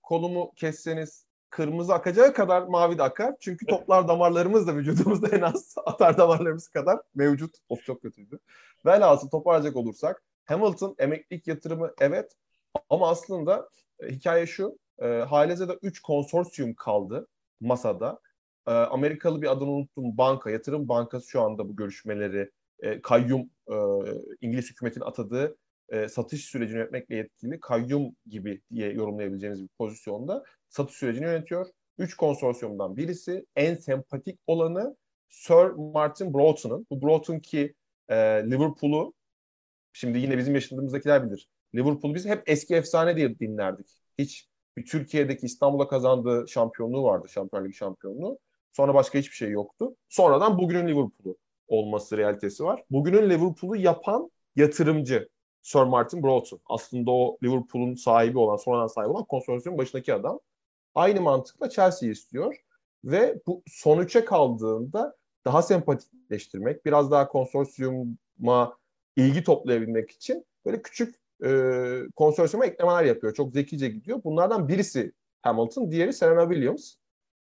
[0.03, 3.35] kolumu kesseniz kırmızı akacağı kadar mavi de akar.
[3.41, 7.57] Çünkü toplar damarlarımız da vücudumuzda en az atar damarlarımız kadar mevcut.
[7.69, 8.39] Of çok kötüydü.
[8.87, 12.33] Velhasıl toparlayacak olursak Hamilton emeklilik yatırımı evet
[12.91, 13.69] ama aslında
[14.01, 14.79] e, hikaye şu.
[14.99, 17.29] E, Haleze'de 3 konsorsiyum kaldı
[17.61, 18.21] masada.
[18.67, 23.75] E, Amerikalı bir adını unuttum banka, yatırım bankası şu anda bu görüşmeleri e, kayyum e,
[24.41, 25.57] İngiliz hükümetin atadığı
[25.89, 31.67] e, satış sürecini yönetmekle yetkili kayyum gibi diye yorumlayabileceğiniz bir pozisyonda satış sürecini yönetiyor.
[31.99, 34.97] Üç konsorsiyumdan birisi en sempatik olanı
[35.29, 36.87] Sir Martin Broughton'ın.
[36.91, 37.75] Bu Broughton ki
[38.09, 38.17] e,
[38.51, 39.15] Liverpool'u
[39.93, 41.49] şimdi yine bizim yaşadığımızdakiler bilir.
[41.75, 43.87] Liverpool'u biz hep eski efsane diye dinlerdik.
[44.19, 47.29] Hiç bir Türkiye'deki İstanbul'a kazandığı şampiyonluğu vardı.
[47.29, 48.39] Şampiyonlar Ligi şampiyonluğu.
[48.73, 49.97] Sonra başka hiçbir şey yoktu.
[50.09, 51.37] Sonradan bugünün Liverpool'u
[51.69, 52.85] olması realitesi var.
[52.91, 55.29] Bugünün Liverpool'u yapan yatırımcı
[55.63, 56.61] Sir Martin Broughton.
[56.67, 60.41] Aslında o Liverpool'un sahibi olan, sonradan sahibi olan konsorsiyonun başındaki adam.
[60.95, 62.57] Aynı mantıkla Chelsea istiyor.
[63.05, 68.79] Ve bu son üçe kaldığında daha sempatikleştirmek, biraz daha konsorsiyuma
[69.17, 71.51] ilgi toplayabilmek için böyle küçük e,
[72.17, 73.35] konsorsiyuma eklemeler yapıyor.
[73.35, 74.21] Çok zekice gidiyor.
[74.25, 76.95] Bunlardan birisi Hamilton, diğeri Serena Williams.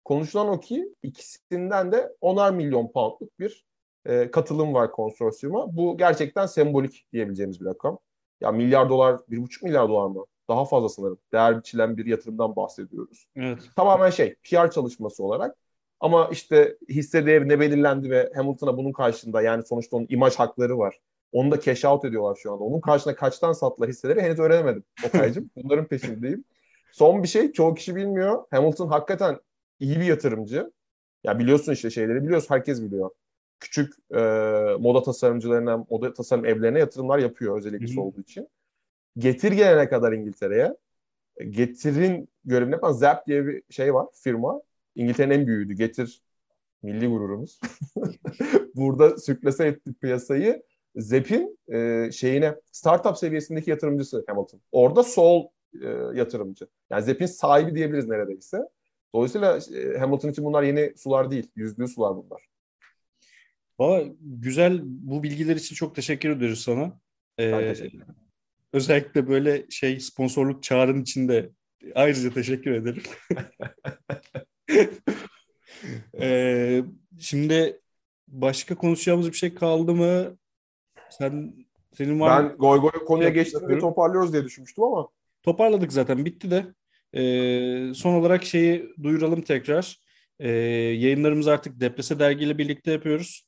[0.05, 3.65] Konuşulan o ki ikisinden de onar milyon poundluk bir
[4.05, 5.75] e, katılım var konsorsiyuma.
[5.75, 7.99] Bu gerçekten sembolik diyebileceğimiz bir rakam.
[8.41, 10.25] Ya milyar dolar, bir buçuk milyar dolar mı?
[10.49, 11.17] Daha fazla sanırım.
[11.33, 13.27] Değer biçilen bir yatırımdan bahsediyoruz.
[13.35, 13.59] Evet.
[13.75, 15.55] Tamamen şey, PR çalışması olarak.
[15.99, 20.77] Ama işte hisse değeri ne belirlendi ve Hamilton'a bunun karşında yani sonuçta onun imaj hakları
[20.77, 20.99] var.
[21.31, 22.63] Onu da cash out ediyorlar şu anda.
[22.63, 25.49] Onun karşına kaçtan sattılar hisseleri henüz öğrenemedim Okay'cım.
[25.55, 26.43] Bunların peşindeyim.
[26.91, 28.43] Son bir şey çoğu kişi bilmiyor.
[28.51, 29.39] Hamilton hakikaten
[29.79, 30.71] iyi bir yatırımcı.
[31.23, 32.49] Ya biliyorsun işte şeyleri biliyoruz.
[32.49, 33.09] Herkes biliyor
[33.59, 34.19] küçük e,
[34.79, 38.47] moda tasarımcılarına, moda tasarım evlerine yatırımlar yapıyor özellikle olduğu için.
[39.17, 40.75] Getir gelene kadar İngiltere'ye.
[41.49, 44.61] Getir'in görevini yapan Zap diye bir şey var, firma.
[44.95, 45.73] İngiltere'nin en büyüğüydü.
[45.73, 46.21] Getir
[46.83, 47.59] milli gururumuz.
[48.75, 50.63] Burada sürklese etti piyasayı.
[50.95, 54.61] Zep'in e, şeyine startup seviyesindeki yatırımcısı Hamilton.
[54.71, 55.47] Orada sol
[55.81, 56.67] e, yatırımcı.
[56.89, 58.57] Yani Zep'in sahibi diyebiliriz neredeyse.
[59.15, 61.51] Dolayısıyla e, Hamilton için bunlar yeni sular değil.
[61.55, 62.47] Yüzlü sular bunlar.
[63.79, 66.99] Valla güzel bu bilgiler için çok teşekkür ediyoruz sana.
[67.37, 67.99] Ee, teşekkür
[68.75, 71.49] özellikle böyle şey sponsorluk çağrının içinde
[71.95, 73.03] ayrıca teşekkür ederim.
[76.19, 76.83] ee,
[77.19, 77.81] şimdi
[78.27, 80.37] başka konuşacağımız bir şey kaldı mı?
[81.09, 81.53] Sen
[81.93, 85.07] senin var Ben goy goy konuya geçtiğimde toparlıyoruz diye düşünmüştüm ama.
[85.43, 86.65] Toparladık zaten bitti de.
[87.13, 89.99] Ee, son olarak şeyi duyuralım tekrar.
[90.39, 93.47] Ee, yayınlarımızı artık Deprese Dergi ile birlikte yapıyoruz.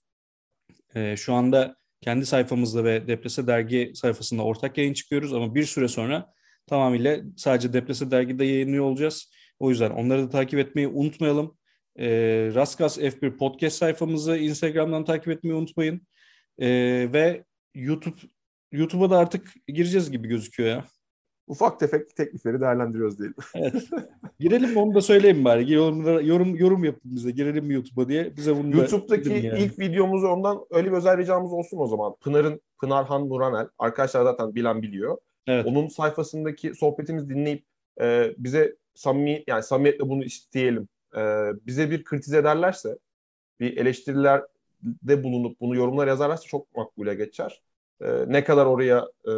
[0.96, 5.88] Ee, şu anda kendi sayfamızda ve Deprese Dergi sayfasında ortak yayın çıkıyoruz ama bir süre
[5.88, 6.34] sonra
[6.68, 9.32] tamamıyla sadece Deprese Dergi'de yayınlıyor olacağız.
[9.60, 11.58] O yüzden onları da takip etmeyi unutmayalım.
[12.00, 12.08] E,
[12.56, 16.08] Raskas F1 podcast sayfamızı Instagram'dan takip etmeyi unutmayın.
[16.60, 16.68] E,
[17.14, 17.44] ve
[17.76, 18.20] YouTube
[18.72, 20.86] YouTube'a da artık gireceğiz gibi gözüküyor ya.
[21.48, 23.36] Ufak tefek teklifleri değerlendiriyoruz diyelim.
[23.56, 23.74] Evet.
[24.40, 25.74] Girelim mi onu da söyleyeyim bari.
[25.74, 27.32] Yorum, yorum, yorum yapın bize.
[27.32, 28.38] Girelim mi YouTube'a diye.
[28.38, 29.60] Bize bunu YouTube'daki yani.
[29.60, 32.16] ilk videomuz ondan öyle bir özel ricamız olsun o zaman.
[32.22, 33.68] Pınar'ın Pınarhan Nuranel.
[33.80, 35.18] Arkadaşlar zaten bilen biliyor.
[35.48, 35.66] Evet.
[35.66, 37.64] Onun sayfasındaki sohbetimizi dinleyip
[38.02, 40.88] e, bize samimi yani samimiyetle bunu isteyelim.
[41.18, 41.22] E,
[41.68, 42.98] bize bir kritize ederlerse
[43.60, 47.62] bir eleştirilerde bulunup bunu yorumlar yazarlarsa çok makbule geçer.
[48.02, 49.34] E, ne kadar oraya e,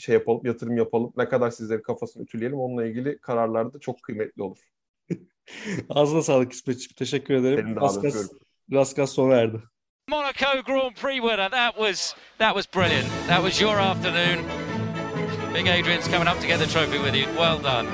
[0.00, 4.42] şey yapalım, yatırım yapalım, ne kadar sizlerin kafasını ütüleyelim onunla ilgili kararlar da çok kıymetli
[4.42, 4.58] olur.
[5.88, 6.94] Ağzına sağlık İsmet'ciğim.
[6.96, 7.58] Teşekkür ederim.
[7.64, 8.32] Senin de Raskas,
[8.72, 9.62] Raskas sona erdi.
[10.08, 11.50] Monaco Grand Prix winner.
[11.50, 13.06] That was that was brilliant.
[13.28, 14.44] That was your afternoon.
[15.54, 17.26] Big Adrian's coming up to get the trophy with you.
[17.36, 17.88] Well done.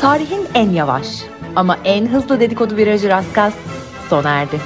[0.00, 1.06] Tarihin en yavaş
[1.56, 3.54] ama en hızlı dedikodu virajı Raskas
[4.10, 4.60] sona erdi.